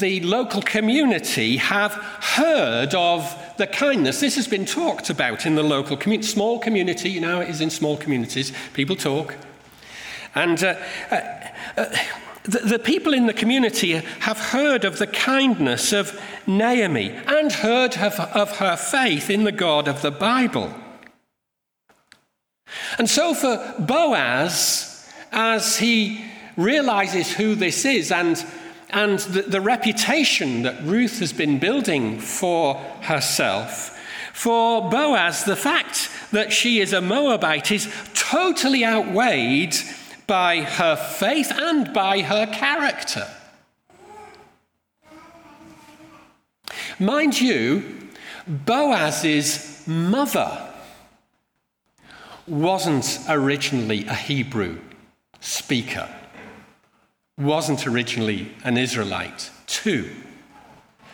the 0.00 0.20
local 0.20 0.62
community 0.62 1.56
have 1.56 1.92
heard 1.94 2.94
of 2.94 3.36
the 3.58 3.66
kindness. 3.66 4.20
This 4.20 4.36
has 4.36 4.46
been 4.46 4.66
talked 4.66 5.10
about 5.10 5.46
in 5.46 5.54
the 5.54 5.62
local 5.62 5.96
community. 5.96 6.28
Small 6.28 6.58
community, 6.58 7.10
you 7.10 7.20
know, 7.20 7.40
it 7.40 7.48
is 7.48 7.60
in 7.60 7.70
small 7.70 7.96
communities. 7.96 8.52
People 8.74 8.96
talk. 8.96 9.34
And 10.34 10.62
uh, 10.62 10.76
uh, 11.10 11.20
uh 11.76 11.96
the, 12.44 12.58
the 12.58 12.78
people 12.78 13.14
in 13.14 13.26
the 13.26 13.32
community 13.32 13.92
have 13.92 14.38
heard 14.38 14.84
of 14.84 14.98
the 14.98 15.06
kindness 15.06 15.92
of 15.92 16.20
Naomi 16.46 17.10
and 17.10 17.52
heard 17.52 17.96
of, 17.98 18.18
of 18.18 18.56
her 18.56 18.76
faith 18.76 19.30
in 19.30 19.44
the 19.44 19.52
God 19.52 19.86
of 19.86 20.02
the 20.02 20.10
Bible. 20.10 20.74
And 22.98 23.08
so, 23.08 23.34
for 23.34 23.74
Boaz, 23.78 25.08
as 25.30 25.76
he 25.76 26.24
realizes 26.56 27.32
who 27.32 27.54
this 27.54 27.84
is 27.84 28.10
and, 28.10 28.44
and 28.90 29.18
the, 29.20 29.42
the 29.42 29.60
reputation 29.60 30.62
that 30.62 30.82
Ruth 30.82 31.18
has 31.20 31.32
been 31.32 31.58
building 31.58 32.18
for 32.18 32.74
herself, 33.02 33.98
for 34.32 34.90
Boaz, 34.90 35.44
the 35.44 35.56
fact 35.56 36.10
that 36.32 36.52
she 36.52 36.80
is 36.80 36.92
a 36.92 37.00
Moabite 37.00 37.70
is 37.70 37.92
totally 38.14 38.84
outweighed 38.84 39.76
by 40.26 40.62
her 40.62 40.96
faith 40.96 41.52
and 41.52 41.92
by 41.92 42.20
her 42.22 42.46
character. 42.46 43.28
Mind 46.98 47.40
you, 47.40 48.10
Boaz's 48.46 49.82
mother 49.86 50.68
wasn't 52.46 53.20
originally 53.28 54.04
a 54.06 54.14
Hebrew 54.14 54.78
speaker, 55.40 56.08
wasn't 57.38 57.86
originally 57.86 58.52
an 58.64 58.76
Israelite, 58.76 59.50
too. 59.66 60.10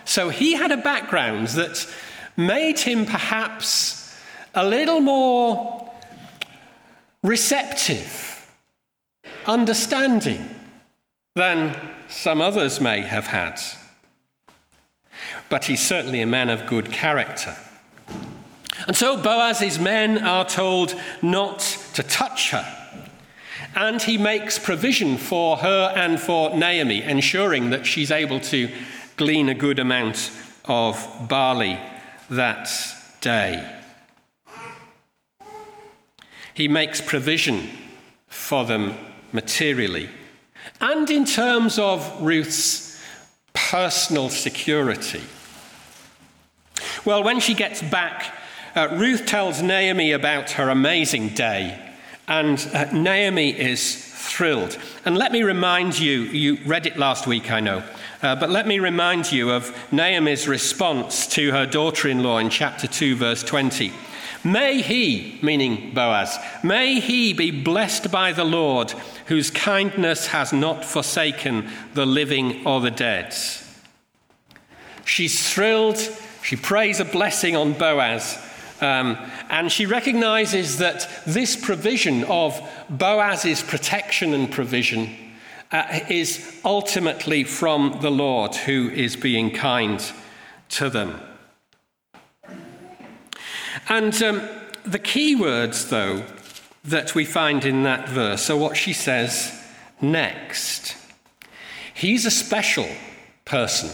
So 0.05 0.31
he 0.31 0.55
had 0.55 0.73
a 0.73 0.77
background 0.79 1.49
that 1.49 1.87
made 2.37 2.79
him 2.79 3.05
perhaps 3.05 4.17
a 4.55 4.67
little 4.67 5.01
more 5.01 5.93
receptive 7.23 8.38
understanding 9.47 10.55
than 11.35 11.77
some 12.09 12.41
others 12.41 12.81
may 12.81 13.01
have 13.01 13.27
had. 13.27 13.61
But 15.49 15.65
he's 15.67 15.81
certainly 15.81 16.21
a 16.21 16.27
man 16.27 16.51
of 16.51 16.67
good 16.67 16.91
character. 16.93 17.57
And 18.87 18.97
so 18.97 19.17
Boaz's 19.17 19.79
men 19.79 20.19
are 20.19 20.45
told 20.45 20.95
not 21.23 21.61
to 21.95 22.03
touch 22.03 22.51
her. 22.51 22.75
And 23.75 24.01
he 24.01 24.19
makes 24.19 24.59
provision 24.59 25.17
for 25.17 25.59
her 25.59 25.93
and 25.95 26.21
for 26.21 26.57
Naomi, 26.57 27.03
ensuring 27.03 27.71
that 27.71 27.87
she's 27.87 28.11
able 28.11 28.41
to 28.41 28.71
glean 29.17 29.49
a 29.49 29.55
good 29.55 29.79
amount 29.79 30.31
of 30.65 31.27
barley 31.29 31.79
that 32.31 32.71
day. 33.21 33.75
He 36.55 36.69
makes 36.69 37.01
provision 37.01 37.69
for 38.27 38.65
them 38.65 38.95
materially. 39.33 40.09
And 40.81 41.11
in 41.11 41.25
terms 41.25 41.79
of 41.79 42.23
Ruth's 42.23 42.89
personal 43.55 44.29
security. 44.29 45.23
Well, 47.05 47.23
when 47.23 47.41
she 47.41 47.55
gets 47.55 47.83
back, 47.83 48.35
uh, 48.75 48.89
Ruth 48.93 49.27
tells 49.27 49.63
Naomi 49.63 50.13
about 50.13 50.53
her 50.53 50.69
amazing 50.69 51.31
day, 51.31 51.79
and 52.29 52.59
uh, 52.73 52.85
Naomi 52.93 53.59
is 53.59 54.05
thrilled. 54.15 54.79
And 55.05 55.17
let 55.17 55.33
me 55.33 55.43
remind 55.43 55.99
you, 55.99 56.21
you 56.21 56.59
read 56.67 56.87
it 56.87 56.97
last 56.97 57.27
week, 57.27 57.51
I 57.51 57.61
know, 57.61 57.83
uh, 58.23 58.37
but 58.37 58.51
let 58.51 58.67
me 58.67 58.79
remind 58.79 59.33
you 59.33 59.51
of 59.51 59.77
Naomi's 59.93 60.47
response 60.47 61.27
to 61.29 61.51
her 61.51 61.67
daughter 61.67 62.09
in 62.09 62.23
law 62.23 62.39
in 62.39 62.51
chapter 62.51 62.87
2, 62.87 63.17
verse 63.17 63.43
20. 63.43 63.93
May 64.45 64.83
he, 64.83 65.39
meaning 65.43 65.93
Boaz, 65.95 66.39
may 66.63 67.01
he 67.01 67.33
be 67.33 67.51
blessed 67.51 68.11
by 68.11 68.33
the 68.33 68.45
Lord, 68.45 68.93
whose 69.27 69.51
kindness 69.51 70.29
has 70.29 70.53
not 70.53 70.85
forsaken 70.85 71.69
the 71.95 72.07
living 72.07 72.67
or 72.67 72.81
the 72.81 72.91
dead. 72.91 73.35
She's 75.05 75.53
thrilled. 75.53 75.99
She 76.43 76.57
prays 76.57 77.01
a 77.01 77.05
blessing 77.05 77.57
on 77.57 77.73
Boaz. 77.73 78.39
Um, 78.81 79.19
and 79.51 79.73
she 79.73 79.87
recognizes 79.87 80.79
that 80.79 81.09
this 81.27 81.57
provision 81.57 82.25
of 82.25 82.61
Boaz's 82.89 83.63
protection 83.63 84.35
and 84.35 84.51
provision 84.51 85.17
uh, 85.73 86.01
is 86.09 86.61
ultimately 86.65 87.43
from 87.45 87.99
the 88.01 88.11
Lord 88.11 88.55
who 88.55 88.89
is 88.91 89.17
being 89.17 89.51
kind 89.51 90.01
to 90.71 90.89
them. 90.89 91.21
And 93.89 94.23
um, 94.23 94.49
the 94.85 94.99
key 94.99 95.35
words, 95.35 95.89
though, 95.89 96.25
that 96.85 97.15
we 97.15 97.25
find 97.25 97.65
in 97.65 97.83
that 97.83 98.09
verse 98.09 98.49
are 98.51 98.57
what 98.57 98.77
she 98.77 98.93
says 98.93 99.53
next. 100.01 100.97
He's 101.95 102.25
a 102.27 102.31
special 102.31 102.89
person, 103.45 103.91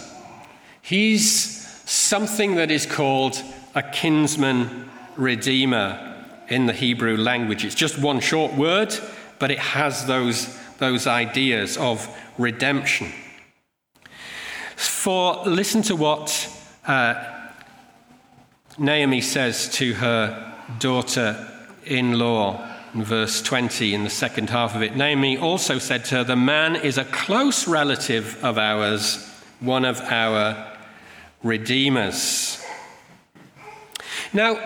he's 0.82 1.64
something 1.88 2.56
that 2.56 2.70
is 2.70 2.86
called 2.86 3.42
a 3.74 3.82
kinsman 3.82 4.90
redeemer 5.16 6.14
in 6.48 6.66
the 6.66 6.72
Hebrew 6.72 7.16
language. 7.16 7.64
It's 7.64 7.74
just 7.74 7.98
one 7.98 8.20
short 8.20 8.54
word, 8.54 8.94
but 9.38 9.50
it 9.50 9.58
has 9.58 10.06
those, 10.06 10.56
those 10.78 11.06
ideas 11.06 11.76
of 11.76 12.08
redemption. 12.38 13.12
For 14.76 15.42
listen 15.44 15.82
to 15.82 15.96
what 15.96 16.48
uh, 16.86 17.43
Naomi 18.78 19.20
says 19.20 19.68
to 19.70 19.94
her 19.94 20.52
daughter 20.80 21.48
in 21.84 22.18
law 22.18 22.68
in 22.92 23.04
verse 23.04 23.40
20 23.42 23.94
in 23.94 24.02
the 24.02 24.10
second 24.10 24.50
half 24.50 24.74
of 24.74 24.82
it. 24.82 24.96
Naomi 24.96 25.38
also 25.38 25.78
said 25.78 26.04
to 26.06 26.16
her, 26.16 26.24
The 26.24 26.36
man 26.36 26.74
is 26.76 26.98
a 26.98 27.04
close 27.04 27.68
relative 27.68 28.42
of 28.42 28.58
ours, 28.58 29.28
one 29.60 29.84
of 29.84 30.00
our 30.00 30.72
redeemers. 31.42 32.64
Now, 34.32 34.58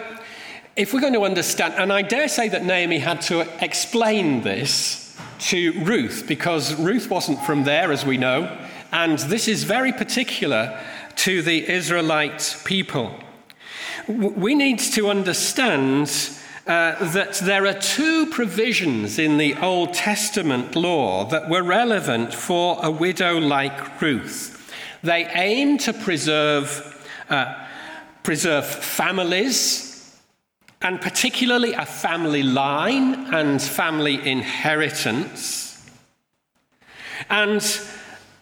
if 0.75 0.95
we're 0.95 1.01
going 1.01 1.15
to 1.15 1.25
understand, 1.25 1.75
and 1.75 1.93
I 1.93 2.03
dare 2.03 2.29
say 2.29 2.49
that 2.49 2.65
Naomi 2.65 2.99
had 2.99 3.21
to 3.23 3.47
explain 3.63 4.43
this 4.43 5.19
to 5.41 5.73
Ruth, 5.83 6.25
because 6.27 6.75
Ruth 6.77 7.11
wasn't 7.11 7.43
from 7.45 7.65
there, 7.65 7.93
as 7.93 8.07
we 8.07 8.17
know, 8.17 8.57
and 8.91 9.19
this 9.19 9.49
is 9.49 9.65
very 9.65 9.93
particular 9.93 10.83
to 11.17 11.43
the 11.43 11.69
Israelite 11.69 12.57
people 12.65 13.13
we 14.09 14.55
need 14.55 14.79
to 14.79 15.09
understand 15.09 16.31
uh, 16.67 17.05
that 17.13 17.35
there 17.35 17.67
are 17.67 17.75
two 17.75 18.27
provisions 18.27 19.19
in 19.19 19.37
the 19.37 19.55
Old 19.57 19.93
Testament 19.93 20.75
law 20.75 21.25
that 21.27 21.49
were 21.51 21.63
relevant 21.63 22.33
for 22.33 22.79
a 22.83 22.91
widow 22.91 23.39
like 23.39 24.01
Ruth. 24.01 24.55
They 25.03 25.27
aim 25.27 25.79
to 25.79 25.93
preserve, 25.93 27.07
uh, 27.29 27.67
preserve 28.23 28.67
families, 28.67 30.19
and 30.81 31.01
particularly 31.01 31.75
a 31.75 31.85
family 31.85 32.43
line 32.43 33.35
and 33.35 33.61
family 33.61 34.27
inheritance. 34.27 35.87
And 37.29 37.63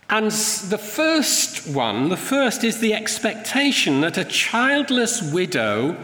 and 0.08 0.30
the 0.30 0.78
first 0.78 1.66
one, 1.66 2.08
the 2.08 2.16
first 2.16 2.62
is 2.62 2.78
the 2.78 2.94
expectation 2.94 4.00
that 4.02 4.16
a 4.16 4.24
childless 4.24 5.32
widow 5.32 5.96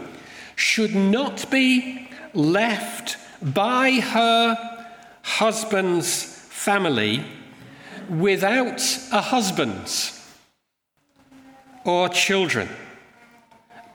should 0.55 0.93
not 0.93 1.49
be 1.49 2.09
left 2.33 3.17
by 3.41 3.91
her 3.91 4.85
husband's 5.21 6.23
family 6.23 7.23
without 8.09 8.81
a 9.11 9.21
husband 9.21 10.11
or 11.85 12.09
children, 12.09 12.67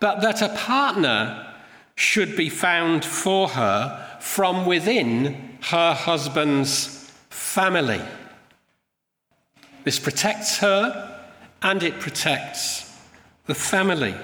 but 0.01 0.21
that 0.21 0.41
a 0.41 0.57
partner 0.57 1.55
should 1.97 2.37
be 2.37 2.49
found 2.49 3.05
for 3.05 3.49
her 3.49 4.19
from 4.21 4.65
within 4.65 5.59
her 5.63 5.93
husband's 5.93 7.13
family. 7.29 8.01
This 9.89 9.99
protects 9.99 10.59
her 10.59 11.19
and 11.63 11.83
it 11.83 11.99
protects 11.99 12.95
the 13.47 13.55
family. 13.55 14.15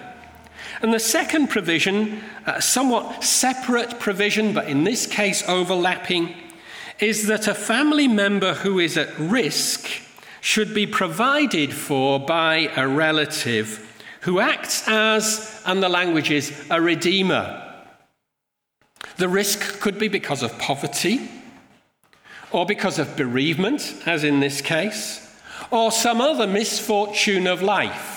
And 0.83 0.93
the 0.93 1.01
second 1.01 1.49
provision, 1.49 2.21
a 2.45 2.61
somewhat 2.61 3.25
separate 3.25 3.99
provision, 3.99 4.53
but 4.53 4.69
in 4.69 4.85
this 4.85 5.07
case 5.07 5.43
overlapping, 5.49 6.35
is 6.99 7.29
that 7.29 7.49
a 7.49 7.55
family 7.55 8.07
member 8.07 8.53
who 8.53 8.79
is 8.79 8.99
at 8.99 9.19
risk 9.19 9.89
should 10.43 10.75
be 10.75 10.87
provided 10.87 11.73
for 11.73 12.21
by 12.21 12.71
a 12.77 12.87
relative 12.87 14.05
who 14.21 14.41
acts 14.41 14.87
as, 14.87 15.63
and 15.65 15.83
the 15.83 15.89
language 15.89 16.31
is, 16.31 16.53
a 16.69 16.79
redeemer. 16.79 17.75
The 19.17 19.31
risk 19.31 19.81
could 19.81 19.99
be 19.99 20.09
because 20.09 20.43
of 20.43 20.59
poverty 20.59 21.27
or 22.53 22.67
because 22.67 22.99
of 22.99 23.17
bereavement, 23.17 23.95
as 24.05 24.25
in 24.25 24.41
this 24.41 24.61
case 24.61 25.24
or 25.75 25.91
some 25.91 26.21
other 26.21 26.47
misfortune 26.47 27.49
of 27.49 27.61
life. 27.61 28.13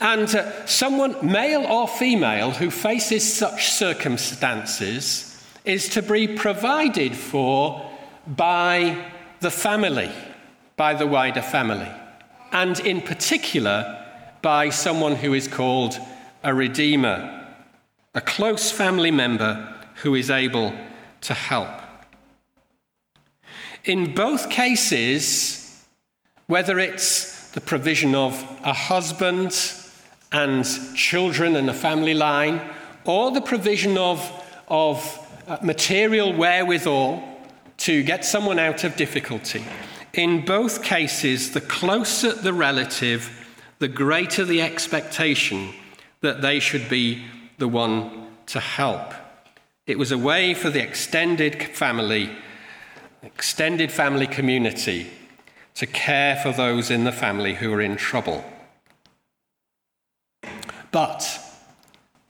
And 0.00 0.34
uh, 0.34 0.66
someone, 0.66 1.14
male 1.24 1.64
or 1.64 1.86
female, 1.86 2.50
who 2.50 2.70
faces 2.70 3.30
such 3.30 3.70
circumstances 3.70 5.28
is 5.66 5.90
to 5.90 6.00
be 6.00 6.26
provided 6.26 7.14
for 7.14 7.88
by 8.26 9.12
the 9.40 9.50
family, 9.50 10.10
by 10.76 10.94
the 10.94 11.06
wider 11.06 11.42
family, 11.42 11.92
and 12.52 12.80
in 12.80 13.02
particular 13.02 13.98
by 14.40 14.70
someone 14.70 15.14
who 15.14 15.34
is 15.34 15.46
called 15.46 15.98
a 16.42 16.54
redeemer, 16.54 17.46
a 18.14 18.20
close 18.22 18.72
family 18.72 19.10
member 19.10 19.72
who 19.96 20.14
is 20.14 20.30
able 20.30 20.72
to 21.20 21.34
help. 21.34 21.68
In 23.84 24.14
both 24.14 24.48
cases, 24.48 25.61
whether 26.52 26.78
it's 26.78 27.48
the 27.52 27.62
provision 27.62 28.14
of 28.14 28.34
a 28.62 28.74
husband 28.74 29.72
and 30.32 30.66
children 30.94 31.56
and 31.56 31.70
a 31.70 31.72
family 31.72 32.12
line, 32.12 32.60
or 33.06 33.30
the 33.30 33.40
provision 33.40 33.96
of, 33.96 34.20
of 34.68 35.18
uh, 35.48 35.56
material 35.62 36.30
wherewithal 36.30 37.26
to 37.78 38.02
get 38.02 38.22
someone 38.22 38.58
out 38.58 38.84
of 38.84 38.94
difficulty. 38.96 39.64
In 40.12 40.44
both 40.44 40.82
cases, 40.82 41.52
the 41.52 41.62
closer 41.62 42.32
the 42.32 42.52
relative, 42.52 43.30
the 43.78 43.88
greater 43.88 44.44
the 44.44 44.60
expectation 44.60 45.72
that 46.20 46.42
they 46.42 46.60
should 46.60 46.86
be 46.90 47.24
the 47.56 47.66
one 47.66 48.26
to 48.48 48.60
help. 48.60 49.14
It 49.86 49.98
was 49.98 50.12
a 50.12 50.18
way 50.18 50.52
for 50.52 50.68
the 50.68 50.82
extended 50.82 51.62
family, 51.74 52.28
extended 53.22 53.90
family 53.90 54.26
community 54.26 55.10
to 55.74 55.86
care 55.86 56.36
for 56.36 56.52
those 56.52 56.90
in 56.90 57.04
the 57.04 57.12
family 57.12 57.54
who 57.54 57.72
are 57.72 57.80
in 57.80 57.96
trouble. 57.96 58.44
But 60.90 61.40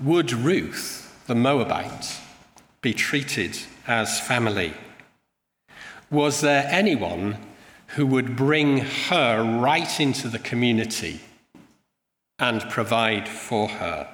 would 0.00 0.32
Ruth, 0.32 1.22
the 1.26 1.34
Moabite, 1.34 2.20
be 2.80 2.94
treated 2.94 3.58
as 3.86 4.20
family? 4.20 4.74
Was 6.10 6.40
there 6.40 6.68
anyone 6.70 7.36
who 7.88 8.06
would 8.06 8.36
bring 8.36 8.78
her 8.78 9.42
right 9.60 10.00
into 10.00 10.28
the 10.28 10.38
community 10.38 11.20
and 12.38 12.60
provide 12.70 13.28
for 13.28 13.68
her? 13.68 14.08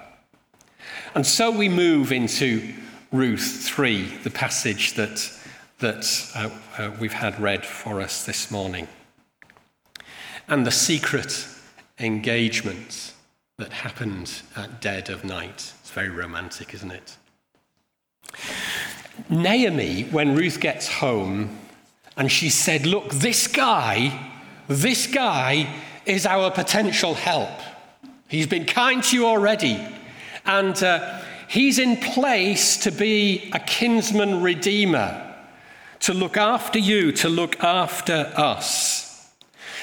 And 1.14 1.26
so 1.26 1.50
we 1.50 1.68
move 1.68 2.12
into 2.12 2.74
Ruth 3.12 3.62
3, 3.64 4.18
the 4.22 4.30
passage 4.30 4.94
that, 4.94 5.30
that 5.78 6.30
uh, 6.34 6.50
uh, 6.78 6.90
we've 6.98 7.12
had 7.12 7.38
read 7.40 7.64
for 7.64 8.00
us 8.00 8.24
this 8.24 8.50
morning 8.50 8.88
and 10.48 10.66
the 10.66 10.70
secret 10.70 11.46
engagement 11.98 13.12
that 13.58 13.72
happened 13.72 14.42
at 14.56 14.80
dead 14.80 15.10
of 15.10 15.24
night. 15.24 15.72
It's 15.80 15.90
very 15.90 16.10
romantic, 16.10 16.74
isn't 16.74 16.90
it? 16.90 17.16
Naomi, 19.28 20.04
when 20.04 20.34
Ruth 20.34 20.60
gets 20.60 20.88
home, 20.88 21.58
and 22.16 22.30
she 22.30 22.50
said, 22.50 22.86
Look, 22.86 23.10
this 23.14 23.46
guy, 23.46 24.32
this 24.66 25.06
guy 25.06 25.72
is 26.04 26.26
our 26.26 26.50
potential 26.50 27.14
help. 27.14 27.50
He's 28.28 28.46
been 28.46 28.64
kind 28.64 29.02
to 29.04 29.16
you 29.16 29.26
already. 29.26 29.80
And 30.44 30.82
uh, 30.82 31.20
he's 31.48 31.78
in 31.78 31.96
place 31.96 32.78
to 32.78 32.90
be 32.90 33.50
a 33.52 33.58
kinsman 33.58 34.42
redeemer, 34.42 35.24
to 36.00 36.14
look 36.14 36.36
after 36.36 36.78
you, 36.78 37.12
to 37.12 37.28
look 37.28 37.62
after 37.62 38.32
us. 38.34 38.97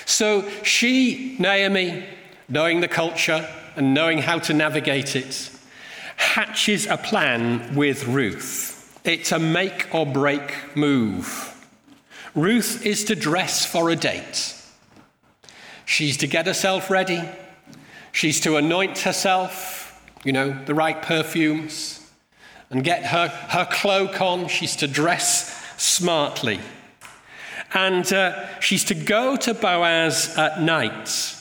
So 0.06 0.48
she, 0.64 1.36
Naomi, 1.40 2.06
knowing 2.48 2.80
the 2.82 2.88
culture 2.88 3.48
and 3.76 3.94
knowing 3.94 4.20
how 4.20 4.40
to 4.40 4.54
navigate 4.54 5.16
it, 5.16 5.50
hatches 6.16 6.86
a 6.86 6.98
plan 6.98 7.76
with 7.76 8.08
Ruth. 8.08 9.00
It's 9.04 9.32
a 9.32 9.40
make 9.40 9.94
or 9.94 10.06
break 10.06 10.76
move. 10.76 11.52
Ruth 12.34 12.86
is 12.86 13.04
to 13.06 13.16
dress 13.16 13.66
for 13.66 13.90
a 13.90 13.96
date. 13.96 14.56
She's 15.86 16.18
to 16.18 16.28
get 16.28 16.48
herself 16.48 16.90
ready. 16.90 17.22
She's 18.12 18.40
to 18.42 18.58
anoint 18.58 19.00
herself, 19.00 20.02
you 20.24 20.32
know, 20.32 20.58
the 20.66 20.74
right 20.74 21.02
perfumes, 21.02 22.02
and 22.70 22.84
get 22.84 23.06
her, 23.06 23.28
her 23.28 23.68
cloak 23.70 24.22
on. 24.22 24.48
She's 24.48 24.76
to 24.78 24.88
dress 24.88 25.62
smartly. 25.78 26.60
And 27.76 28.12
uh, 28.12 28.60
she's 28.60 28.86
to 28.86 28.96
go 28.96 29.36
to 29.36 29.54
Boaz 29.54 30.36
at 30.38 30.62
night. 30.62 31.36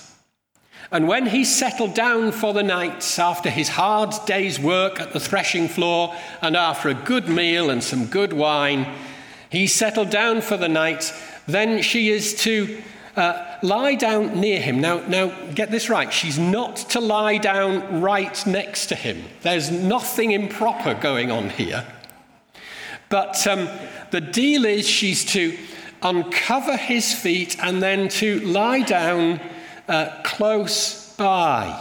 And 0.90 1.08
when 1.08 1.26
he's 1.26 1.54
settled 1.54 1.94
down 1.94 2.30
for 2.32 2.52
the 2.52 2.62
night 2.62 3.18
after 3.18 3.50
his 3.50 3.68
hard 3.70 4.14
day's 4.26 4.60
work 4.60 5.00
at 5.00 5.12
the 5.12 5.20
threshing 5.20 5.68
floor 5.68 6.14
and 6.42 6.56
after 6.56 6.88
a 6.88 6.94
good 6.94 7.28
meal 7.28 7.70
and 7.70 7.82
some 7.82 8.06
good 8.06 8.32
wine, 8.32 8.92
he's 9.50 9.74
settled 9.74 10.10
down 10.10 10.40
for 10.40 10.56
the 10.56 10.68
night, 10.68 11.12
then 11.46 11.82
she 11.82 12.10
is 12.10 12.34
to 12.42 12.82
uh, 13.16 13.58
lie 13.62 13.94
down 13.94 14.40
near 14.40 14.60
him. 14.60 14.80
Now, 14.80 14.98
now, 15.06 15.28
get 15.52 15.70
this 15.70 15.88
right. 15.88 16.12
She's 16.12 16.38
not 16.38 16.76
to 16.90 17.00
lie 17.00 17.38
down 17.38 18.00
right 18.00 18.46
next 18.46 18.86
to 18.86 18.94
him. 18.94 19.22
There's 19.42 19.70
nothing 19.70 20.32
improper 20.32 20.94
going 20.94 21.30
on 21.30 21.50
here. 21.50 21.86
But 23.08 23.46
um, 23.46 23.68
the 24.10 24.20
deal 24.20 24.64
is 24.64 24.88
she's 24.88 25.24
to 25.26 25.56
uncover 26.04 26.76
his 26.76 27.12
feet 27.14 27.56
and 27.60 27.82
then 27.82 28.08
to 28.08 28.38
lie 28.40 28.82
down 28.82 29.40
uh, 29.88 30.10
close 30.22 31.14
by. 31.16 31.80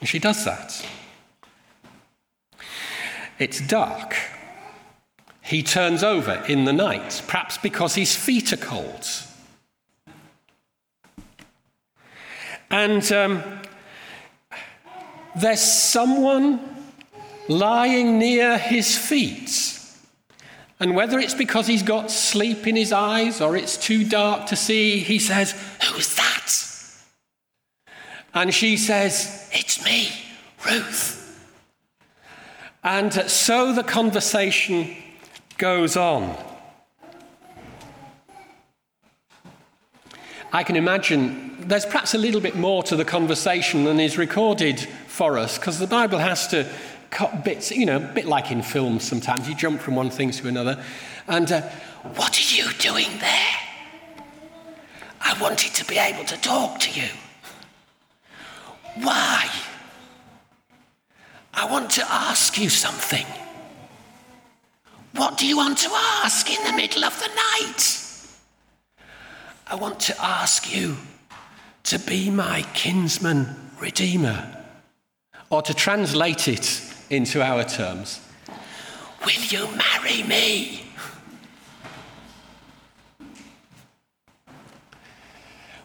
And 0.00 0.08
she 0.08 0.18
does 0.18 0.44
that. 0.44 0.86
It's 3.38 3.60
dark. 3.60 4.16
He 5.42 5.62
turns 5.62 6.02
over 6.02 6.44
in 6.48 6.64
the 6.64 6.72
night, 6.72 7.22
perhaps 7.28 7.56
because 7.58 7.94
his 7.94 8.16
feet 8.16 8.52
are 8.52 8.56
cold. 8.56 9.06
And 12.68 13.12
um, 13.12 13.42
there's 15.36 15.60
someone 15.60 16.60
lying 17.48 18.18
near 18.18 18.58
his 18.58 18.98
feet. 18.98 19.75
And 20.78 20.94
whether 20.94 21.18
it's 21.18 21.34
because 21.34 21.66
he's 21.66 21.82
got 21.82 22.10
sleep 22.10 22.66
in 22.66 22.76
his 22.76 22.92
eyes 22.92 23.40
or 23.40 23.56
it's 23.56 23.76
too 23.76 24.04
dark 24.04 24.46
to 24.46 24.56
see, 24.56 24.98
he 24.98 25.18
says, 25.18 25.52
Who's 25.84 26.14
that? 26.16 26.54
And 28.34 28.52
she 28.52 28.76
says, 28.76 29.48
It's 29.52 29.82
me, 29.84 30.10
Ruth. 30.66 31.22
And 32.84 33.12
so 33.12 33.72
the 33.72 33.82
conversation 33.82 34.94
goes 35.56 35.96
on. 35.96 36.36
I 40.52 40.62
can 40.62 40.76
imagine 40.76 41.68
there's 41.68 41.84
perhaps 41.84 42.14
a 42.14 42.18
little 42.18 42.40
bit 42.40 42.54
more 42.54 42.82
to 42.84 42.96
the 42.96 43.04
conversation 43.04 43.84
than 43.84 43.98
is 43.98 44.16
recorded 44.16 44.78
for 44.78 45.38
us 45.38 45.58
because 45.58 45.78
the 45.78 45.86
Bible 45.86 46.18
has 46.18 46.46
to 46.48 46.70
cut 47.10 47.44
bits, 47.44 47.70
you 47.70 47.86
know, 47.86 47.96
a 47.96 48.00
bit 48.00 48.26
like 48.26 48.50
in 48.50 48.62
films 48.62 49.04
sometimes. 49.04 49.48
You 49.48 49.54
jump 49.54 49.80
from 49.80 49.96
one 49.96 50.10
thing 50.10 50.30
to 50.32 50.48
another. 50.48 50.82
And 51.28 51.50
uh, 51.50 51.62
what 52.14 52.38
are 52.38 52.54
you 52.56 52.72
doing 52.78 53.18
there? 53.18 53.56
I 55.20 55.40
wanted 55.40 55.74
to 55.74 55.84
be 55.84 55.98
able 55.98 56.24
to 56.24 56.40
talk 56.40 56.78
to 56.80 57.00
you. 57.00 57.08
Why? 59.02 59.50
I 61.52 61.70
want 61.70 61.90
to 61.92 62.04
ask 62.10 62.58
you 62.58 62.68
something. 62.68 63.26
What 65.14 65.38
do 65.38 65.46
you 65.46 65.56
want 65.56 65.78
to 65.78 65.90
ask 65.92 66.50
in 66.50 66.62
the 66.64 66.72
middle 66.72 67.04
of 67.04 67.18
the 67.18 67.28
night? 67.28 68.02
I 69.66 69.74
want 69.74 69.98
to 70.00 70.22
ask 70.22 70.72
you 70.74 70.96
to 71.84 71.98
be 71.98 72.30
my 72.30 72.62
kinsman 72.74 73.56
redeemer. 73.80 74.52
Or 75.48 75.62
to 75.62 75.74
translate 75.74 76.48
it 76.48 76.82
into 77.10 77.42
our 77.42 77.64
terms, 77.64 78.20
will 79.24 79.30
you 79.48 79.68
marry 79.76 80.22
me? 80.24 80.82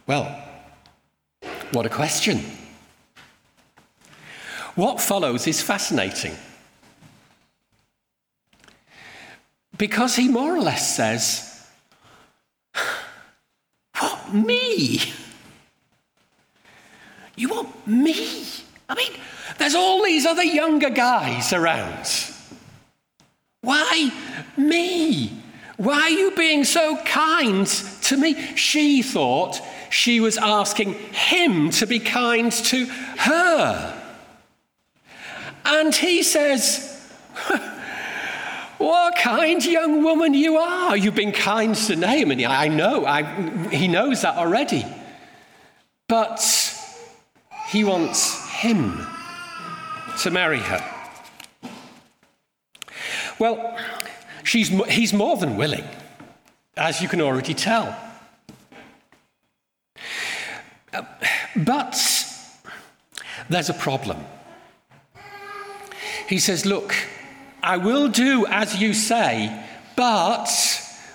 Well, 0.08 0.44
what 1.72 1.86
a 1.86 1.90
question. 1.90 2.42
What 4.76 5.02
follows 5.02 5.48
is 5.48 5.62
fascinating. 5.62 6.36
Because 9.78 10.16
he 10.16 10.28
more 10.28 10.56
or 10.56 10.60
less 10.60 10.96
says, 10.96 11.68
What, 14.00 14.34
me? 14.34 15.00
You 17.36 17.50
want 17.50 17.88
me? 17.88 18.46
I 18.90 18.96
mean, 18.96 19.12
there's 19.58 19.76
all 19.76 20.04
these 20.04 20.26
other 20.26 20.44
younger 20.44 20.90
guys 20.90 21.54
around. 21.54 22.08
Why 23.62 24.12
me? 24.58 25.42
Why 25.78 26.02
are 26.02 26.10
you 26.10 26.32
being 26.32 26.64
so 26.64 26.98
kind 27.06 27.66
to 27.68 28.18
me? 28.18 28.56
She 28.56 29.02
thought 29.02 29.62
she 29.90 30.20
was 30.20 30.38
asking 30.38 30.94
him 30.94 31.70
to 31.72 31.88
be 31.88 32.00
kind 32.00 32.52
to 32.52 32.86
her. 32.86 34.02
And 35.66 35.96
he 35.96 36.24
says, 36.24 36.88
What 38.78 39.16
kind 39.16 39.64
young 39.64 40.04
woman 40.04 40.34
you 40.34 40.58
are. 40.58 40.98
You've 40.98 41.14
been 41.14 41.32
kind 41.32 41.76
to 41.76 41.96
Naaman. 41.96 42.44
I 42.46 42.68
know, 42.68 43.06
I, 43.06 43.70
he 43.70 43.88
knows 43.88 44.24
that 44.24 44.38
already. 44.38 44.84
But 46.08 46.42
he 47.68 47.84
wants 47.84 48.50
him 48.50 49.06
to 50.24 50.32
marry 50.32 50.60
her. 50.60 50.84
Well, 53.40 53.78
she's, 54.44 54.70
he's 54.90 55.14
more 55.14 55.38
than 55.38 55.58
willing, 55.58 55.86
as 56.78 57.02
you 57.02 57.08
can 57.08 57.22
already 57.22 57.54
tell. 57.54 57.98
Uh, 60.94 61.04
but 61.56 61.98
there's 63.50 63.70
a 63.70 63.74
problem. 63.74 64.24
He 66.28 66.38
says, 66.38 66.66
Look, 66.66 66.96
I 67.64 67.78
will 67.78 68.08
do 68.08 68.46
as 68.48 68.80
you 68.80 68.94
say, 68.94 69.66
but 69.96 70.50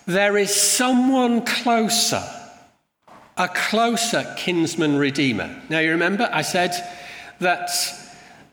there 0.07 0.37
is 0.37 0.55
someone 0.55 1.45
closer, 1.45 2.23
a 3.37 3.49
closer 3.49 4.35
kinsman 4.37 4.97
redeemer. 4.97 5.63
Now, 5.69 5.79
you 5.79 5.91
remember 5.91 6.29
I 6.33 6.43
said 6.43 6.73
that 7.41 7.71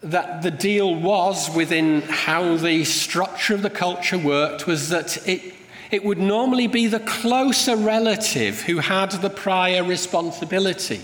that 0.03 0.41
the 0.41 0.51
deal 0.51 0.93
was 0.93 1.49
within 1.55 2.01
how 2.01 2.57
the 2.57 2.83
structure 2.83 3.53
of 3.53 3.61
the 3.61 3.69
culture 3.69 4.17
worked 4.17 4.67
was 4.67 4.89
that 4.89 5.27
it, 5.27 5.53
it 5.91 6.03
would 6.03 6.17
normally 6.17 6.67
be 6.67 6.87
the 6.87 6.99
closer 6.99 7.75
relative 7.75 8.61
who 8.61 8.79
had 8.79 9.11
the 9.11 9.29
prior 9.29 9.83
responsibility. 9.83 10.99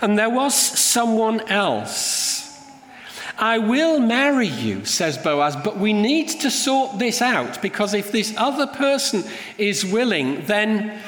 And 0.00 0.16
there 0.18 0.30
was 0.30 0.54
someone 0.54 1.40
else. 1.48 2.40
I 3.36 3.58
will 3.58 3.98
marry 3.98 4.46
you, 4.46 4.84
says 4.84 5.18
Boaz, 5.18 5.56
but 5.56 5.78
we 5.78 5.92
need 5.92 6.28
to 6.40 6.50
sort 6.50 6.98
this 6.98 7.20
out 7.20 7.60
because 7.60 7.94
if 7.94 8.12
this 8.12 8.32
other 8.36 8.66
person 8.66 9.24
is 9.58 9.84
willing, 9.84 10.44
then, 10.46 11.00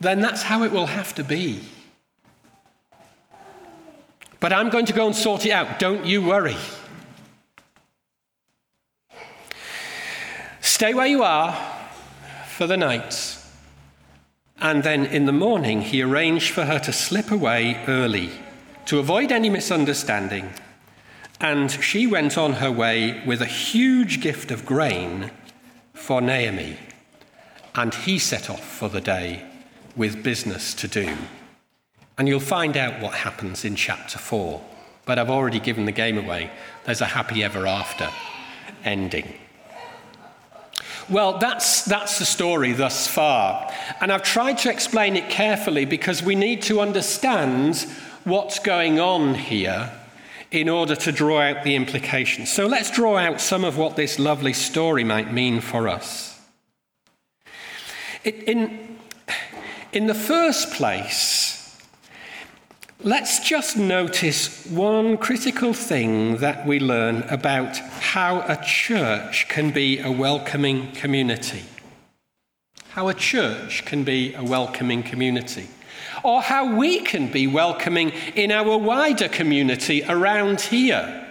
then 0.00 0.20
that's 0.20 0.42
how 0.42 0.62
it 0.62 0.72
will 0.72 0.86
have 0.86 1.14
to 1.16 1.24
be. 1.24 1.60
But 4.42 4.52
I'm 4.52 4.68
going 4.68 4.86
to 4.86 4.92
go 4.92 5.06
and 5.06 5.16
sort 5.16 5.46
it 5.46 5.52
out. 5.52 5.78
Don't 5.78 6.04
you 6.04 6.20
worry. 6.20 6.56
Stay 10.60 10.92
where 10.92 11.06
you 11.06 11.22
are 11.22 11.56
for 12.48 12.66
the 12.66 12.76
night. 12.76 13.38
And 14.60 14.82
then 14.82 15.06
in 15.06 15.26
the 15.26 15.32
morning, 15.32 15.80
he 15.80 16.02
arranged 16.02 16.50
for 16.50 16.64
her 16.64 16.80
to 16.80 16.92
slip 16.92 17.30
away 17.30 17.82
early 17.86 18.30
to 18.86 18.98
avoid 18.98 19.30
any 19.30 19.48
misunderstanding 19.48 20.50
And 21.42 21.70
she 21.70 22.06
went 22.06 22.38
on 22.38 22.54
her 22.54 22.70
way 22.70 23.20
with 23.26 23.42
a 23.42 23.46
huge 23.46 24.20
gift 24.20 24.52
of 24.52 24.64
grain 24.64 25.32
for 25.92 26.20
Naomi. 26.20 26.78
And 27.74 27.92
he 27.92 28.18
set 28.18 28.48
off 28.48 28.64
for 28.64 28.88
the 28.88 29.00
day 29.00 29.44
with 29.96 30.22
business 30.22 30.72
to 30.74 30.86
do. 30.86 31.16
And 32.18 32.28
you'll 32.28 32.40
find 32.40 32.76
out 32.76 33.00
what 33.00 33.14
happens 33.14 33.64
in 33.64 33.74
chapter 33.74 34.18
4. 34.18 34.60
But 35.04 35.18
I've 35.18 35.30
already 35.30 35.60
given 35.60 35.86
the 35.86 35.92
game 35.92 36.18
away. 36.18 36.50
There's 36.84 37.00
a 37.00 37.06
happy 37.06 37.42
ever 37.42 37.66
after 37.66 38.08
ending. 38.84 39.34
Well, 41.08 41.38
that's, 41.38 41.84
that's 41.84 42.18
the 42.18 42.24
story 42.24 42.72
thus 42.72 43.08
far. 43.08 43.70
And 44.00 44.12
I've 44.12 44.22
tried 44.22 44.58
to 44.58 44.70
explain 44.70 45.16
it 45.16 45.28
carefully 45.28 45.84
because 45.84 46.22
we 46.22 46.34
need 46.34 46.62
to 46.62 46.80
understand 46.80 47.86
what's 48.24 48.58
going 48.60 49.00
on 49.00 49.34
here 49.34 49.90
in 50.52 50.68
order 50.68 50.94
to 50.94 51.10
draw 51.10 51.40
out 51.40 51.64
the 51.64 51.74
implications. 51.74 52.52
So 52.52 52.66
let's 52.66 52.90
draw 52.90 53.16
out 53.16 53.40
some 53.40 53.64
of 53.64 53.78
what 53.78 53.96
this 53.96 54.18
lovely 54.18 54.52
story 54.52 55.02
might 55.02 55.32
mean 55.32 55.60
for 55.60 55.88
us. 55.88 56.38
It, 58.22 58.44
in, 58.44 58.98
in 59.92 60.06
the 60.06 60.14
first 60.14 60.72
place, 60.72 61.51
Let's 63.04 63.40
just 63.40 63.76
notice 63.76 64.64
one 64.66 65.16
critical 65.16 65.74
thing 65.74 66.36
that 66.36 66.64
we 66.64 66.78
learn 66.78 67.24
about 67.24 67.76
how 67.76 68.42
a 68.42 68.56
church 68.64 69.48
can 69.48 69.72
be 69.72 69.98
a 69.98 70.08
welcoming 70.08 70.92
community. 70.92 71.64
How 72.90 73.08
a 73.08 73.14
church 73.14 73.84
can 73.86 74.04
be 74.04 74.34
a 74.34 74.44
welcoming 74.44 75.02
community. 75.02 75.66
Or 76.22 76.42
how 76.42 76.76
we 76.76 77.00
can 77.00 77.32
be 77.32 77.48
welcoming 77.48 78.10
in 78.36 78.52
our 78.52 78.78
wider 78.78 79.28
community 79.28 80.04
around 80.08 80.60
here, 80.60 81.26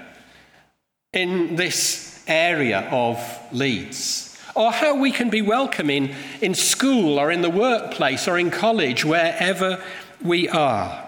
in 1.14 1.56
this 1.56 2.22
area 2.28 2.86
of 2.92 3.18
Leeds. 3.54 4.38
Or 4.58 4.74
how 4.74 4.96
we 4.98 5.14
can 5.14 5.30
be 5.30 5.42
welcoming 5.42 6.16
in 6.42 6.54
school 6.54 7.18
or 7.18 7.32
in 7.32 7.42
the 7.42 7.50
workplace 7.50 8.28
or 8.28 8.38
in 8.38 8.52
college, 8.52 9.06
wherever 9.06 9.82
we 10.22 10.50
are. 10.50 11.08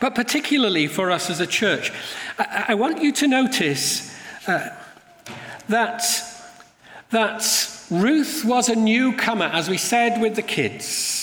But 0.00 0.14
particularly 0.14 0.86
for 0.86 1.10
us 1.10 1.30
as 1.30 1.40
a 1.40 1.46
church, 1.46 1.92
I, 2.38 2.66
I 2.68 2.74
want 2.74 3.02
you 3.02 3.12
to 3.12 3.26
notice 3.26 4.14
uh, 4.46 4.70
that, 5.68 6.02
that 7.10 7.70
Ruth 7.90 8.44
was 8.44 8.68
a 8.68 8.76
newcomer, 8.76 9.46
as 9.46 9.68
we 9.68 9.78
said 9.78 10.20
with 10.20 10.36
the 10.36 10.42
kids. 10.42 11.22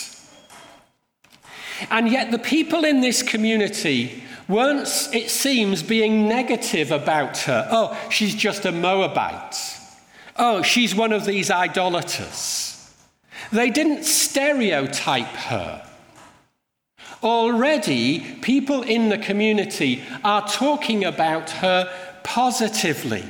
And 1.89 2.10
yet, 2.10 2.32
the 2.32 2.39
people 2.39 2.86
in 2.86 3.02
this 3.02 3.21
community 3.23 4.23
weren't, 4.47 4.88
it 5.13 5.30
seems, 5.30 5.84
being 5.84 6.28
negative 6.28 6.91
about 6.91 7.39
her. 7.39 7.67
Oh, 7.69 7.97
she's 8.10 8.36
just 8.36 8.65
a 8.65 8.71
Moabite. 8.71 9.56
Oh, 10.38 10.62
she's 10.62 10.95
one 10.95 11.12
of 11.12 11.26
these 11.26 11.52
idolaters. 11.52 12.69
They 13.52 13.69
didn't 13.69 14.04
stereotype 14.04 15.26
her. 15.26 15.86
Already, 17.24 18.20
people 18.42 18.82
in 18.82 19.08
the 19.08 19.18
community 19.18 20.04
are 20.26 20.46
talking 20.46 21.06
about 21.06 21.50
her 21.50 21.90
positively. 22.24 23.24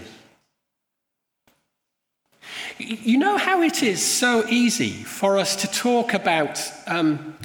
You 2.80 3.20
know 3.20 3.38
how 3.38 3.62
it 3.62 3.84
is 3.84 4.04
so 4.04 4.46
easy 4.50 4.92
for 4.92 5.38
us 5.38 5.56
to 5.58 5.68
talk 5.68 6.16
about 6.16 6.60
um, 6.88 7.36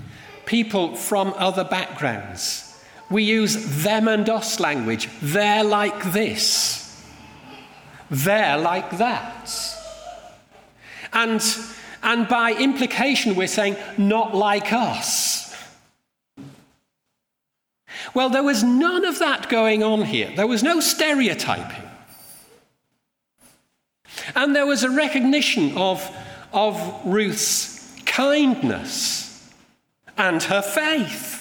people 0.46 0.96
from 0.96 1.34
other 1.36 1.64
backgrounds? 1.64 2.64
We 3.10 3.24
use 3.24 3.82
them 3.82 4.08
and 4.08 4.28
us 4.28 4.58
language. 4.58 5.08
They're 5.20 5.64
like 5.64 6.12
this, 6.12 7.04
they're 8.10 8.58
like 8.58 8.96
that. 8.96 9.52
And, 11.12 11.42
and 12.02 12.26
by 12.26 12.52
implication, 12.52 13.34
we're 13.34 13.48
saying, 13.48 13.76
not 13.98 14.34
like 14.34 14.72
us. 14.72 15.27
Well, 18.14 18.30
there 18.30 18.42
was 18.42 18.62
none 18.62 19.04
of 19.04 19.18
that 19.18 19.48
going 19.48 19.82
on 19.82 20.02
here. 20.02 20.32
There 20.34 20.46
was 20.46 20.62
no 20.62 20.80
stereotyping. 20.80 21.82
And 24.34 24.54
there 24.54 24.66
was 24.66 24.84
a 24.84 24.90
recognition 24.90 25.76
of, 25.76 26.08
of 26.52 27.00
Ruth's 27.04 27.94
kindness 28.04 29.52
and 30.16 30.42
her 30.42 30.62
faith. 30.62 31.36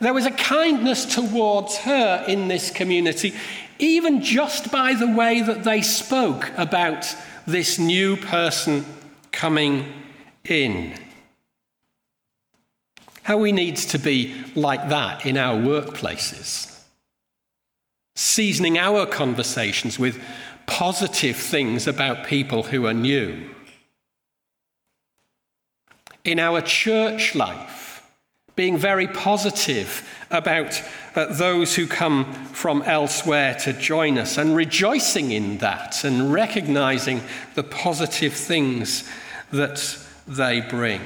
There 0.00 0.14
was 0.14 0.26
a 0.26 0.30
kindness 0.30 1.14
towards 1.14 1.78
her 1.78 2.24
in 2.28 2.48
this 2.48 2.70
community, 2.70 3.34
even 3.78 4.22
just 4.22 4.70
by 4.70 4.94
the 4.94 5.10
way 5.10 5.40
that 5.40 5.64
they 5.64 5.82
spoke 5.82 6.52
about 6.56 7.14
this 7.46 7.78
new 7.78 8.16
person 8.16 8.84
coming 9.32 9.92
in. 10.44 10.94
How 13.26 13.38
we 13.38 13.50
need 13.50 13.74
to 13.78 13.98
be 13.98 14.40
like 14.54 14.88
that 14.90 15.26
in 15.26 15.36
our 15.36 15.56
workplaces, 15.56 16.80
seasoning 18.14 18.78
our 18.78 19.04
conversations 19.04 19.98
with 19.98 20.22
positive 20.66 21.34
things 21.34 21.88
about 21.88 22.28
people 22.28 22.62
who 22.62 22.86
are 22.86 22.94
new. 22.94 23.50
In 26.22 26.38
our 26.38 26.60
church 26.60 27.34
life, 27.34 28.08
being 28.54 28.78
very 28.78 29.08
positive 29.08 30.08
about 30.30 30.80
uh, 31.16 31.24
those 31.24 31.74
who 31.74 31.88
come 31.88 32.32
from 32.52 32.80
elsewhere 32.82 33.56
to 33.56 33.72
join 33.72 34.18
us 34.18 34.38
and 34.38 34.54
rejoicing 34.54 35.32
in 35.32 35.58
that 35.58 36.04
and 36.04 36.32
recognizing 36.32 37.20
the 37.56 37.64
positive 37.64 38.34
things 38.34 39.02
that 39.50 39.98
they 40.28 40.60
bring. 40.60 41.00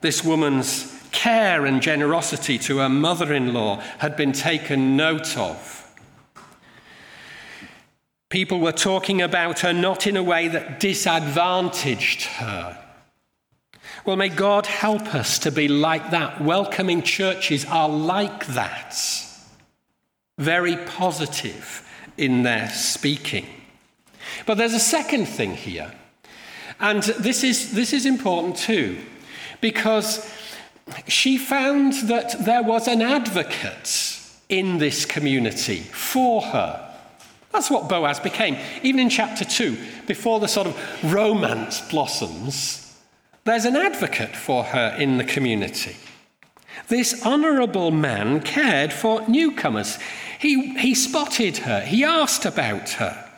This 0.00 0.24
woman's 0.24 0.98
care 1.12 1.64
and 1.64 1.80
generosity 1.80 2.58
to 2.58 2.78
her 2.78 2.88
mother 2.88 3.32
in 3.32 3.52
law 3.52 3.76
had 3.98 4.16
been 4.16 4.32
taken 4.32 4.96
note 4.96 5.36
of. 5.36 5.78
People 8.28 8.60
were 8.60 8.72
talking 8.72 9.20
about 9.20 9.60
her 9.60 9.74
not 9.74 10.06
in 10.06 10.16
a 10.16 10.22
way 10.22 10.48
that 10.48 10.80
disadvantaged 10.80 12.22
her. 12.22 12.78
Well, 14.04 14.16
may 14.16 14.30
God 14.30 14.66
help 14.66 15.14
us 15.14 15.38
to 15.40 15.52
be 15.52 15.68
like 15.68 16.10
that. 16.10 16.40
Welcoming 16.40 17.02
churches 17.02 17.64
are 17.66 17.88
like 17.88 18.46
that, 18.46 18.96
very 20.38 20.76
positive 20.76 21.88
in 22.16 22.42
their 22.42 22.70
speaking. 22.70 23.46
But 24.46 24.56
there's 24.56 24.74
a 24.74 24.80
second 24.80 25.26
thing 25.26 25.54
here, 25.54 25.92
and 26.80 27.02
this 27.02 27.44
is, 27.44 27.72
this 27.72 27.92
is 27.92 28.06
important 28.06 28.56
too, 28.56 28.98
because 29.60 30.26
she 31.08 31.38
found 31.38 31.94
that 32.08 32.44
there 32.44 32.62
was 32.62 32.88
an 32.88 33.02
advocate 33.02 34.18
in 34.48 34.78
this 34.78 35.04
community 35.04 35.80
for 35.80 36.42
her. 36.42 36.88
That's 37.52 37.70
what 37.70 37.88
Boaz 37.88 38.20
became. 38.20 38.56
Even 38.82 39.00
in 39.00 39.10
chapter 39.10 39.44
2, 39.44 39.76
before 40.06 40.40
the 40.40 40.48
sort 40.48 40.66
of 40.66 41.04
romance 41.12 41.80
blossoms, 41.90 42.96
there's 43.44 43.64
an 43.64 43.76
advocate 43.76 44.34
for 44.34 44.64
her 44.64 44.94
in 44.98 45.18
the 45.18 45.24
community. 45.24 45.96
This 46.88 47.24
honourable 47.24 47.90
man 47.90 48.40
cared 48.40 48.92
for 48.92 49.26
newcomers. 49.28 49.98
He, 50.38 50.78
he 50.78 50.94
spotted 50.94 51.58
her, 51.58 51.80
he 51.82 52.04
asked 52.04 52.44
about 52.44 52.90
her, 52.90 53.28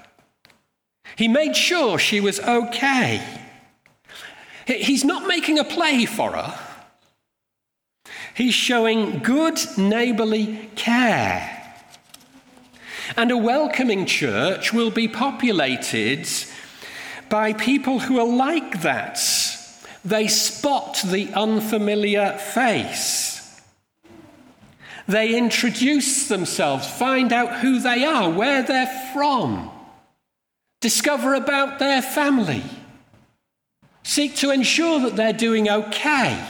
he 1.16 1.28
made 1.28 1.56
sure 1.56 1.98
she 1.98 2.20
was 2.20 2.40
okay. 2.40 3.22
He's 4.66 5.04
not 5.04 5.28
making 5.28 5.58
a 5.58 5.64
play 5.64 6.06
for 6.06 6.32
her. 6.32 6.58
He's 8.34 8.54
showing 8.54 9.18
good 9.20 9.60
neighbourly 9.76 10.70
care. 10.76 11.50
And 13.16 13.30
a 13.30 13.36
welcoming 13.36 14.06
church 14.06 14.72
will 14.72 14.90
be 14.90 15.08
populated 15.08 16.28
by 17.28 17.52
people 17.52 18.00
who 18.00 18.18
are 18.18 18.26
like 18.26 18.82
that. 18.82 19.20
They 20.04 20.28
spot 20.28 21.02
the 21.04 21.32
unfamiliar 21.34 22.32
face. 22.38 23.60
They 25.06 25.36
introduce 25.36 26.28
themselves, 26.28 26.88
find 26.88 27.32
out 27.32 27.60
who 27.60 27.78
they 27.78 28.04
are, 28.04 28.30
where 28.30 28.62
they're 28.62 29.10
from, 29.12 29.70
discover 30.80 31.34
about 31.34 31.78
their 31.78 32.00
family, 32.00 32.62
seek 34.02 34.34
to 34.36 34.50
ensure 34.50 35.00
that 35.00 35.14
they're 35.14 35.34
doing 35.34 35.68
okay 35.68 36.42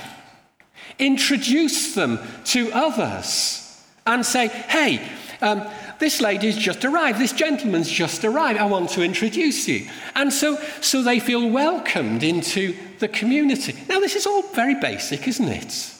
introduce 0.98 1.94
them 1.94 2.18
to 2.44 2.70
others 2.72 3.61
and 4.07 4.24
say, 4.24 4.48
hey, 4.48 5.07
um, 5.40 5.66
this 5.98 6.20
lady's 6.20 6.57
just 6.57 6.85
arrived, 6.85 7.18
this 7.18 7.33
gentleman's 7.33 7.90
just 7.90 8.24
arrived, 8.24 8.59
I 8.59 8.66
want 8.66 8.90
to 8.90 9.02
introduce 9.02 9.68
you. 9.68 9.88
And 10.14 10.33
so, 10.33 10.57
so 10.80 11.02
they 11.02 11.20
feel 11.20 11.48
welcomed 11.48 12.22
into 12.22 12.76
the 12.98 13.09
community. 13.09 13.74
Now, 13.88 14.00
this 14.00 14.16
is 14.16 14.26
all 14.26 14.42
very 14.54 14.74
basic, 14.74 15.28
isn't 15.28 15.48
it? 15.48 15.94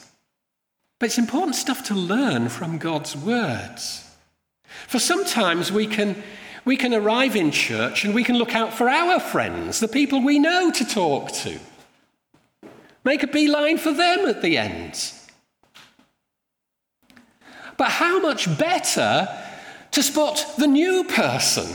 But 0.99 1.07
it's 1.07 1.19
important 1.19 1.57
stuff 1.57 1.85
to 1.89 1.95
learn 1.95 2.49
from 2.49 2.79
God's 2.79 3.17
words. 3.17 4.05
For 4.87 4.99
sometimes 4.99 5.71
we 5.71 5.87
can, 5.87 6.23
we 6.65 6.77
can 6.77 6.95
arrive 6.95 7.37
in 7.37 7.51
church 7.51 8.05
and 8.05 8.15
we 8.15 8.25
can 8.25 8.37
look 8.37 8.55
out 8.55 8.73
for 8.73 8.89
our 8.89 9.21
friends, 9.21 9.81
the 9.81 9.89
people 9.89 10.23
we 10.23 10.39
know 10.39 10.71
to 10.71 10.85
talk 10.85 11.33
to. 11.33 11.59
Make 13.05 13.23
a 13.23 13.27
beeline 13.29 13.79
for 13.79 13.93
them 13.93 14.27
at 14.27 14.43
the 14.43 14.57
end. 14.57 15.13
But 17.77 17.91
how 17.91 18.21
much 18.21 18.59
better 18.59 19.29
to 19.95 20.03
spot 20.03 20.45
the 20.59 20.67
new 20.67 21.05
person 21.05 21.69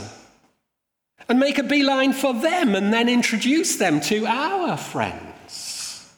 and 1.30 1.38
make 1.38 1.58
a 1.58 1.62
beeline 1.62 2.12
for 2.12 2.34
them 2.34 2.74
and 2.74 2.92
then 2.92 3.08
introduce 3.08 3.76
them 3.76 4.00
to 4.00 4.26
our 4.26 4.76
friends. 4.76 6.12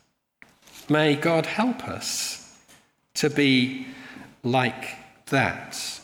May 0.89 1.15
God 1.15 1.47
help 1.47 1.87
us 1.87 2.59
to 3.15 3.29
be 3.29 3.87
like 4.43 4.97
that. 5.27 6.01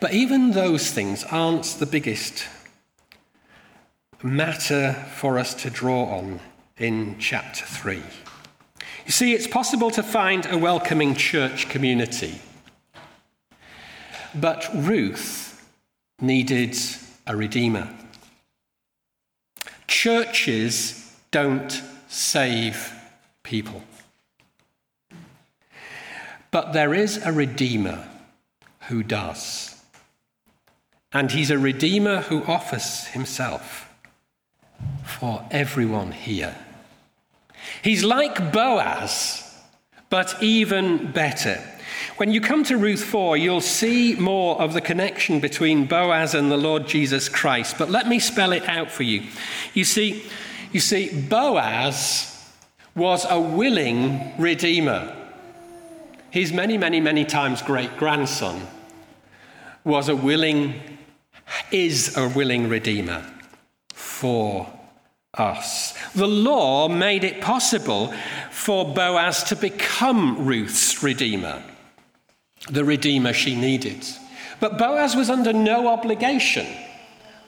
But 0.00 0.14
even 0.14 0.52
those 0.52 0.90
things 0.92 1.24
aren't 1.24 1.64
the 1.64 1.86
biggest 1.86 2.46
matter 4.22 4.94
for 5.16 5.38
us 5.38 5.52
to 5.54 5.68
draw 5.68 6.04
on 6.04 6.40
in 6.78 7.18
chapter 7.18 7.64
3. 7.64 8.02
You 9.06 9.12
see, 9.12 9.34
it's 9.34 9.46
possible 9.46 9.90
to 9.92 10.02
find 10.02 10.46
a 10.46 10.58
welcoming 10.58 11.14
church 11.14 11.68
community. 11.68 12.40
But 14.34 14.68
Ruth 14.74 15.64
needed 16.20 16.76
a 17.26 17.36
redeemer. 17.36 17.88
Churches 19.86 21.16
don't 21.30 21.82
save 22.08 22.92
people. 23.42 23.82
But 26.50 26.72
there 26.72 26.94
is 26.94 27.18
a 27.24 27.32
redeemer 27.32 28.08
who 28.88 29.02
does. 29.02 29.80
And 31.12 31.30
he's 31.30 31.50
a 31.50 31.58
redeemer 31.58 32.22
who 32.22 32.44
offers 32.44 33.06
himself 33.06 33.88
for 35.04 35.46
everyone 35.50 36.12
here. 36.12 36.56
He's 37.82 38.04
like 38.04 38.52
Boaz, 38.52 39.42
but 40.10 40.42
even 40.42 41.12
better. 41.12 41.62
When 42.16 42.32
you 42.32 42.40
come 42.40 42.64
to 42.64 42.78
Ruth 42.78 43.04
4, 43.04 43.36
you'll 43.36 43.60
see 43.60 44.14
more 44.14 44.60
of 44.60 44.72
the 44.72 44.80
connection 44.80 45.40
between 45.40 45.86
Boaz 45.86 46.34
and 46.34 46.50
the 46.50 46.56
Lord 46.56 46.86
Jesus 46.86 47.28
Christ. 47.28 47.76
But 47.78 47.90
let 47.90 48.08
me 48.08 48.18
spell 48.18 48.52
it 48.52 48.68
out 48.68 48.90
for 48.90 49.02
you. 49.02 49.24
You 49.74 49.84
see, 49.84 50.24
you 50.72 50.80
see, 50.80 51.10
Boaz 51.28 52.32
was 52.94 53.26
a 53.28 53.38
willing 53.38 54.32
redeemer. 54.38 55.14
His 56.30 56.52
many, 56.52 56.78
many, 56.78 57.00
many 57.00 57.24
times 57.24 57.62
great 57.62 57.96
grandson 57.96 58.66
was 59.84 60.08
a 60.08 60.16
willing, 60.16 60.80
is 61.70 62.16
a 62.16 62.28
willing 62.28 62.68
redeemer 62.68 63.24
for 63.92 64.70
us. 65.36 65.94
The 66.12 66.26
law 66.26 66.88
made 66.88 67.24
it 67.24 67.40
possible 67.40 68.12
for 68.50 68.94
Boaz 68.94 69.42
to 69.44 69.56
become 69.56 70.46
Ruth's 70.46 71.02
redeemer, 71.02 71.62
the 72.70 72.84
redeemer 72.84 73.32
she 73.32 73.54
needed. 73.54 74.06
But 74.60 74.78
Boaz 74.78 75.14
was 75.14 75.30
under 75.30 75.52
no 75.52 75.88
obligation. 75.88 76.66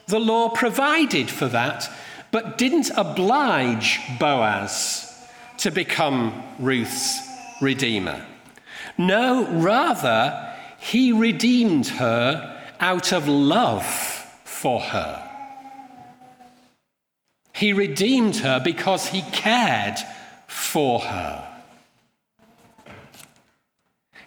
The 0.07 0.21
law 0.21 0.51
provided 0.51 1.31
for 1.31 1.49
that, 1.49 1.91
but 2.31 2.59
didn't 2.59 2.91
oblige 2.97 4.01
Boaz 4.19 5.05
to 5.59 5.71
become 5.71 6.43
Ruth's 6.59 7.21
redeemer. 7.61 8.25
No, 8.97 9.47
rather, 9.49 10.55
he 10.79 11.13
redeemed 11.13 11.87
her 11.89 12.63
out 12.81 13.13
of 13.13 13.29
love 13.29 13.85
for 14.45 14.81
her. 14.81 15.28
He 17.59 17.73
redeemed 17.73 18.37
her 18.37 18.61
because 18.61 19.09
he 19.09 19.23
cared 19.33 19.97
for 20.47 21.01
her. 21.01 21.45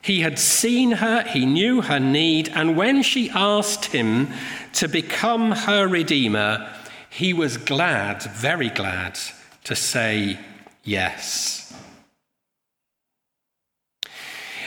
He 0.01 0.19
had 0.19 0.37
seen 0.37 0.91
her, 0.91 1.23
he 1.23 1.45
knew 1.45 1.79
her 1.81 1.97
need, 1.97 2.49
and 2.53 2.75
when 2.75 3.03
she 3.03 3.29
asked 3.29 3.85
him 3.85 4.27
to 4.73 4.89
become 4.89 5.51
her 5.51 5.87
redeemer, 5.87 6.69
he 7.09 7.31
was 7.31 7.55
glad, 7.55 8.21
very 8.23 8.69
glad, 8.69 9.17
to 9.63 9.77
say 9.77 10.37
yes. 10.83 11.73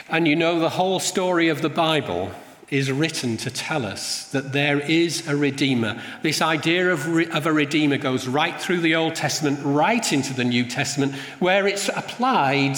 And 0.08 0.26
you 0.26 0.36
know, 0.36 0.58
the 0.58 0.70
whole 0.70 1.00
story 1.00 1.50
of 1.50 1.60
the 1.60 1.68
Bible 1.68 2.30
is 2.70 2.90
written 2.90 3.36
to 3.36 3.50
tell 3.50 3.84
us 3.84 4.30
that 4.30 4.52
there 4.52 4.80
is 4.80 5.28
a 5.28 5.36
Redeemer. 5.36 6.02
This 6.22 6.40
idea 6.40 6.92
of, 6.92 7.06
re- 7.08 7.28
of 7.28 7.46
a 7.46 7.52
Redeemer 7.52 7.98
goes 7.98 8.26
right 8.26 8.58
through 8.60 8.80
the 8.80 8.94
Old 8.94 9.14
Testament, 9.14 9.60
right 9.62 10.12
into 10.12 10.32
the 10.32 10.44
New 10.44 10.64
Testament, 10.64 11.14
where 11.38 11.66
it's 11.66 11.88
applied 11.88 12.76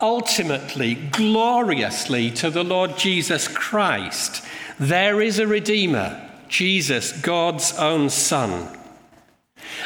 ultimately, 0.00 0.94
gloriously 0.94 2.30
to 2.30 2.50
the 2.50 2.62
Lord 2.64 2.96
Jesus 2.96 3.48
Christ. 3.48 4.44
There 4.78 5.20
is 5.20 5.38
a 5.38 5.46
Redeemer, 5.46 6.30
Jesus, 6.48 7.12
God's 7.12 7.76
own 7.78 8.10
Son. 8.10 8.68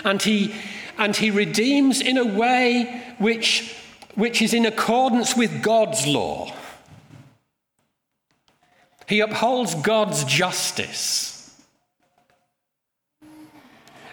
And 0.05 0.21
he, 0.21 0.55
and 0.99 1.17
he 1.17 1.31
redeems 1.31 2.01
in 2.01 2.19
a 2.19 2.25
way 2.25 3.15
which, 3.19 3.75
which 4.15 4.43
is 4.43 4.53
in 4.53 4.67
accordance 4.67 5.37
with 5.37 5.63
God's 5.63 6.07
law. 6.07 6.55
He 9.07 9.21
upholds 9.21 9.75
God's 9.75 10.25
justice. 10.25 11.33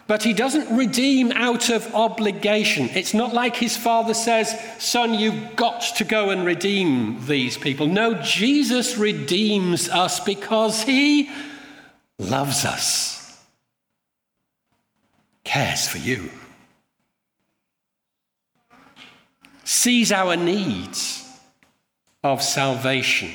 But 0.09 0.23
he 0.23 0.33
doesn't 0.33 0.75
redeem 0.75 1.31
out 1.33 1.69
of 1.69 1.93
obligation. 1.93 2.89
It's 2.95 3.13
not 3.13 3.31
like 3.31 3.55
his 3.55 3.77
father 3.77 4.15
says, 4.15 4.59
Son, 4.79 5.13
you've 5.13 5.55
got 5.55 5.81
to 5.97 6.03
go 6.03 6.31
and 6.31 6.43
redeem 6.43 7.23
these 7.27 7.59
people. 7.59 7.85
No, 7.85 8.15
Jesus 8.15 8.97
redeems 8.97 9.87
us 9.87 10.19
because 10.19 10.81
he 10.81 11.29
loves 12.17 12.65
us, 12.65 13.39
cares 15.43 15.87
for 15.87 15.99
you, 15.99 16.31
sees 19.63 20.11
our 20.11 20.35
needs 20.35 21.23
of 22.23 22.41
salvation 22.41 23.29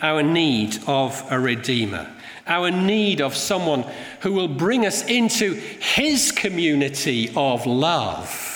our 0.00 0.22
need 0.22 0.78
of 0.86 1.24
a 1.30 1.38
Redeemer, 1.38 2.12
our 2.46 2.70
need 2.70 3.20
of 3.20 3.34
someone 3.34 3.84
who 4.20 4.32
will 4.32 4.48
bring 4.48 4.86
us 4.86 5.04
into 5.04 5.54
his 5.54 6.32
community 6.32 7.30
of 7.36 7.66
love, 7.66 8.54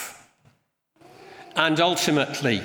and 1.57 1.81
ultimately 1.81 2.63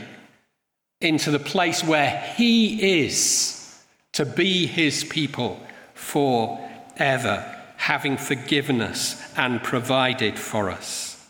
into 1.01 1.29
the 1.31 1.39
place 1.39 1.83
where 1.83 2.09
he 2.35 3.01
is 3.01 3.83
to 4.13 4.25
be 4.25 4.65
his 4.65 5.03
people 5.03 5.59
forever, 5.93 7.55
having 7.77 8.17
forgiven 8.17 8.81
us 8.81 9.21
and 9.37 9.61
provided 9.61 10.39
for 10.39 10.69
us. 10.69 11.27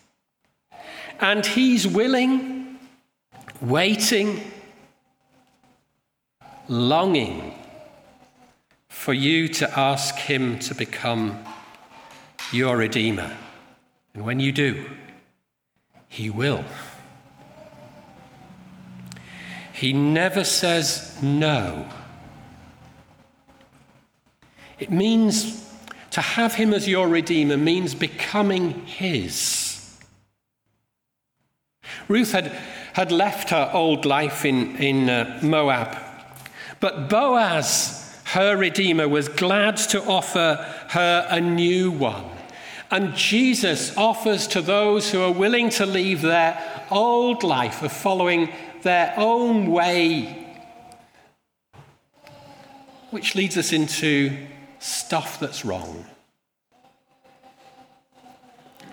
And 1.19 1.45
he's 1.45 1.87
willing, 1.87 2.77
waiting, 3.59 4.39
longing 6.69 7.53
for 8.89 9.13
you 9.13 9.47
to 9.47 9.79
ask 9.79 10.15
Him 10.15 10.59
to 10.59 10.75
become 10.75 11.43
your 12.51 12.77
Redeemer. 12.77 13.35
And 14.13 14.25
when 14.25 14.39
you 14.39 14.51
do, 14.51 14.85
He 16.07 16.29
will. 16.29 16.65
He 19.73 19.93
never 19.93 20.43
says 20.43 21.21
no. 21.21 21.87
It 24.79 24.91
means 24.91 25.63
to 26.11 26.21
have 26.21 26.55
Him 26.55 26.73
as 26.73 26.87
your 26.87 27.07
Redeemer 27.07 27.57
means 27.57 27.93
becoming 27.93 28.85
His. 28.85 29.99
Ruth 32.07 32.31
had, 32.31 32.47
had 32.93 33.11
left 33.11 33.49
her 33.49 33.69
old 33.73 34.05
life 34.05 34.45
in, 34.45 34.75
in 34.77 35.09
uh, 35.09 35.39
Moab 35.43 36.06
but 36.79 37.09
Boaz, 37.09 38.19
her 38.25 38.55
Redeemer, 38.55 39.07
was 39.07 39.29
glad 39.29 39.77
to 39.77 40.03
offer 40.03 40.55
her 40.89 41.27
a 41.29 41.41
new 41.41 41.91
one. 41.91 42.25
And 42.89 43.15
Jesus 43.15 43.95
offers 43.97 44.47
to 44.47 44.61
those 44.61 45.11
who 45.11 45.21
are 45.21 45.31
willing 45.31 45.69
to 45.71 45.85
leave 45.85 46.21
their 46.21 46.85
old 46.89 47.43
life 47.43 47.83
of 47.83 47.91
following 47.91 48.49
their 48.83 49.13
own 49.17 49.67
way, 49.67 50.55
which 53.09 53.35
leads 53.35 53.57
us 53.57 53.73
into 53.73 54.37
stuff 54.79 55.39
that's 55.39 55.65
wrong. 55.65 56.05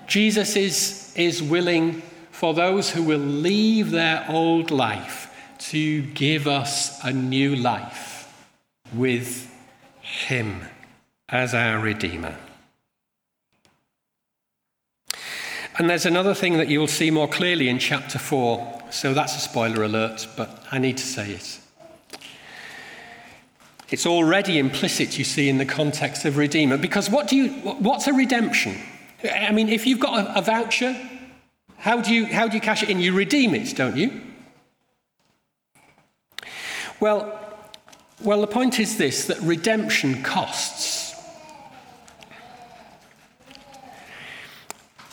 Jesus 0.06 0.56
is, 0.56 1.12
is 1.16 1.42
willing 1.42 2.02
for 2.30 2.52
those 2.52 2.90
who 2.90 3.02
will 3.02 3.18
leave 3.18 3.90
their 3.90 4.24
old 4.28 4.70
life 4.70 5.33
to 5.70 6.02
give 6.02 6.46
us 6.46 7.02
a 7.04 7.12
new 7.12 7.56
life 7.56 8.30
with 8.94 9.50
Him 10.02 10.60
as 11.28 11.54
our 11.54 11.78
Redeemer. 11.78 12.36
And 15.78 15.88
there's 15.88 16.06
another 16.06 16.34
thing 16.34 16.58
that 16.58 16.68
you'll 16.68 16.86
see 16.86 17.10
more 17.10 17.26
clearly 17.26 17.68
in 17.68 17.78
chapter 17.78 18.18
4. 18.18 18.82
So 18.90 19.14
that's 19.14 19.36
a 19.36 19.40
spoiler 19.40 19.82
alert, 19.82 20.28
but 20.36 20.64
I 20.70 20.78
need 20.78 20.98
to 20.98 21.06
say 21.06 21.32
it. 21.32 21.60
It's 23.90 24.06
already 24.06 24.58
implicit, 24.58 25.18
you 25.18 25.24
see, 25.24 25.48
in 25.48 25.58
the 25.58 25.64
context 25.64 26.24
of 26.26 26.36
Redeemer. 26.36 26.76
Because 26.76 27.08
what 27.08 27.26
do 27.26 27.36
you, 27.36 27.48
what's 27.48 28.06
a 28.06 28.12
redemption? 28.12 28.76
I 29.24 29.50
mean, 29.50 29.68
if 29.68 29.86
you've 29.86 30.00
got 30.00 30.26
a, 30.26 30.38
a 30.38 30.42
voucher, 30.42 30.94
how 31.78 32.00
do, 32.00 32.12
you, 32.12 32.26
how 32.26 32.48
do 32.48 32.54
you 32.54 32.60
cash 32.60 32.82
it 32.82 32.90
in? 32.90 33.00
You 33.00 33.14
redeem 33.14 33.54
it, 33.54 33.74
don't 33.74 33.96
you? 33.96 34.20
Well, 37.00 37.40
well, 38.22 38.40
the 38.40 38.46
point 38.46 38.78
is 38.80 38.96
this 38.96 39.26
that 39.26 39.40
redemption 39.40 40.22
costs. 40.22 41.14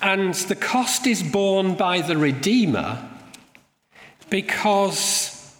And 0.02 0.34
the 0.34 0.56
cost 0.56 1.06
is 1.06 1.22
borne 1.22 1.76
by 1.76 2.02
the 2.02 2.18
Redeemer 2.18 3.08
because 4.30 5.56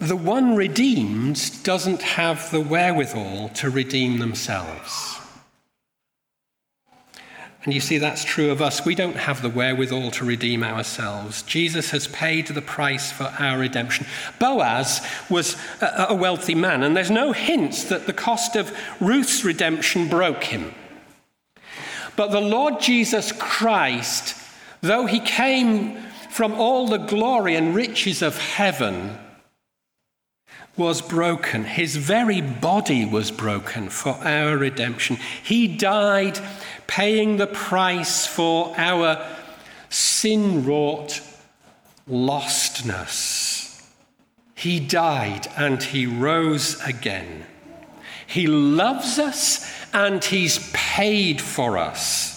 the 0.00 0.16
one 0.16 0.56
redeemed 0.56 1.62
doesn't 1.62 2.02
have 2.02 2.50
the 2.50 2.60
wherewithal 2.60 3.50
to 3.50 3.70
redeem 3.70 4.18
themselves. 4.18 5.19
And 7.62 7.74
you 7.74 7.80
see, 7.80 7.98
that's 7.98 8.24
true 8.24 8.50
of 8.50 8.62
us. 8.62 8.86
We 8.86 8.94
don't 8.94 9.16
have 9.16 9.42
the 9.42 9.50
wherewithal 9.50 10.12
to 10.12 10.24
redeem 10.24 10.64
ourselves. 10.64 11.42
Jesus 11.42 11.90
has 11.90 12.08
paid 12.08 12.46
the 12.46 12.62
price 12.62 13.12
for 13.12 13.24
our 13.38 13.58
redemption. 13.58 14.06
Boaz 14.38 15.06
was 15.28 15.56
a 15.82 16.14
wealthy 16.14 16.54
man, 16.54 16.82
and 16.82 16.96
there's 16.96 17.10
no 17.10 17.32
hint 17.32 17.74
that 17.90 18.06
the 18.06 18.14
cost 18.14 18.56
of 18.56 18.74
Ruth's 18.98 19.44
redemption 19.44 20.08
broke 20.08 20.44
him. 20.44 20.74
But 22.16 22.30
the 22.30 22.40
Lord 22.40 22.80
Jesus 22.80 23.30
Christ, 23.32 24.36
though 24.80 25.04
he 25.04 25.20
came 25.20 25.98
from 26.30 26.54
all 26.54 26.88
the 26.88 26.96
glory 26.96 27.56
and 27.56 27.74
riches 27.74 28.22
of 28.22 28.38
heaven, 28.38 29.18
was 30.76 31.02
broken. 31.02 31.64
His 31.64 31.96
very 31.96 32.40
body 32.40 33.04
was 33.04 33.30
broken 33.30 33.88
for 33.88 34.12
our 34.22 34.56
redemption. 34.56 35.16
He 35.42 35.68
died 35.68 36.38
paying 36.86 37.36
the 37.36 37.46
price 37.46 38.26
for 38.26 38.74
our 38.76 39.26
sin 39.88 40.64
wrought 40.64 41.20
lostness. 42.08 43.86
He 44.54 44.80
died 44.80 45.48
and 45.56 45.82
he 45.82 46.06
rose 46.06 46.80
again. 46.82 47.46
He 48.26 48.46
loves 48.46 49.18
us 49.18 49.68
and 49.92 50.22
he's 50.22 50.70
paid 50.72 51.40
for 51.40 51.78
us. 51.78 52.30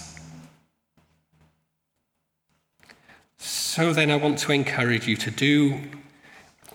So 3.37 3.91
then, 3.91 4.11
I 4.11 4.15
want 4.15 4.37
to 4.39 4.51
encourage 4.51 5.07
you 5.07 5.17
to 5.17 5.31
do 5.31 5.79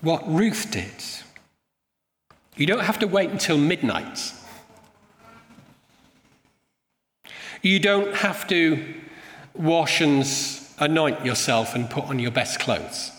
what 0.01 0.29
Ruth 0.29 0.71
did. 0.71 0.93
You 2.59 2.67
don't 2.67 2.85
have 2.85 2.99
to 2.99 3.07
wait 3.07 3.31
until 3.31 3.57
midnight 3.57 4.35
You 7.63 7.81
don't 7.81 8.15
have 8.15 8.47
to 8.49 8.95
wash 9.55 10.01
and 10.01 10.25
anoint 10.79 11.25
yourself 11.25 11.75
and 11.75 11.91
put 11.91 12.05
on 12.05 12.19
your 12.19 12.31
best 12.31 12.61
clothes. 12.61 13.11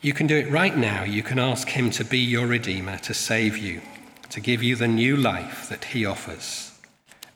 You 0.00 0.12
can 0.12 0.26
do 0.26 0.36
it 0.36 0.50
right 0.50 0.76
now. 0.76 1.04
You 1.04 1.22
can 1.22 1.38
ask 1.38 1.68
Him 1.68 1.90
to 1.92 2.04
be 2.04 2.18
your 2.18 2.48
Redeemer, 2.48 2.98
to 2.98 3.14
save 3.14 3.56
you, 3.56 3.82
to 4.30 4.40
give 4.40 4.64
you 4.64 4.74
the 4.74 4.88
new 4.88 5.16
life 5.16 5.68
that 5.68 5.84
He 5.84 6.04
offers, 6.04 6.72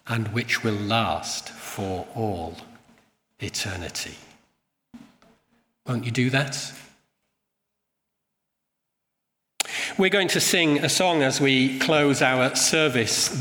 and 0.09 0.29
which 0.29 0.65
will 0.65 0.75
last 0.75 1.49
for 1.49 2.09
all 2.17 2.57
eternity. 3.39 4.17
Won't 5.87 6.05
you 6.05 6.11
do 6.11 6.29
that? 6.31 6.73
We're 9.99 10.11
going 10.11 10.29
to 10.29 10.41
sing 10.41 10.85
a 10.85 10.91
song 10.91 11.23
as 11.23 11.41
we 11.41 11.79
close 11.79 12.21
our 12.21 12.55
service 12.55 13.31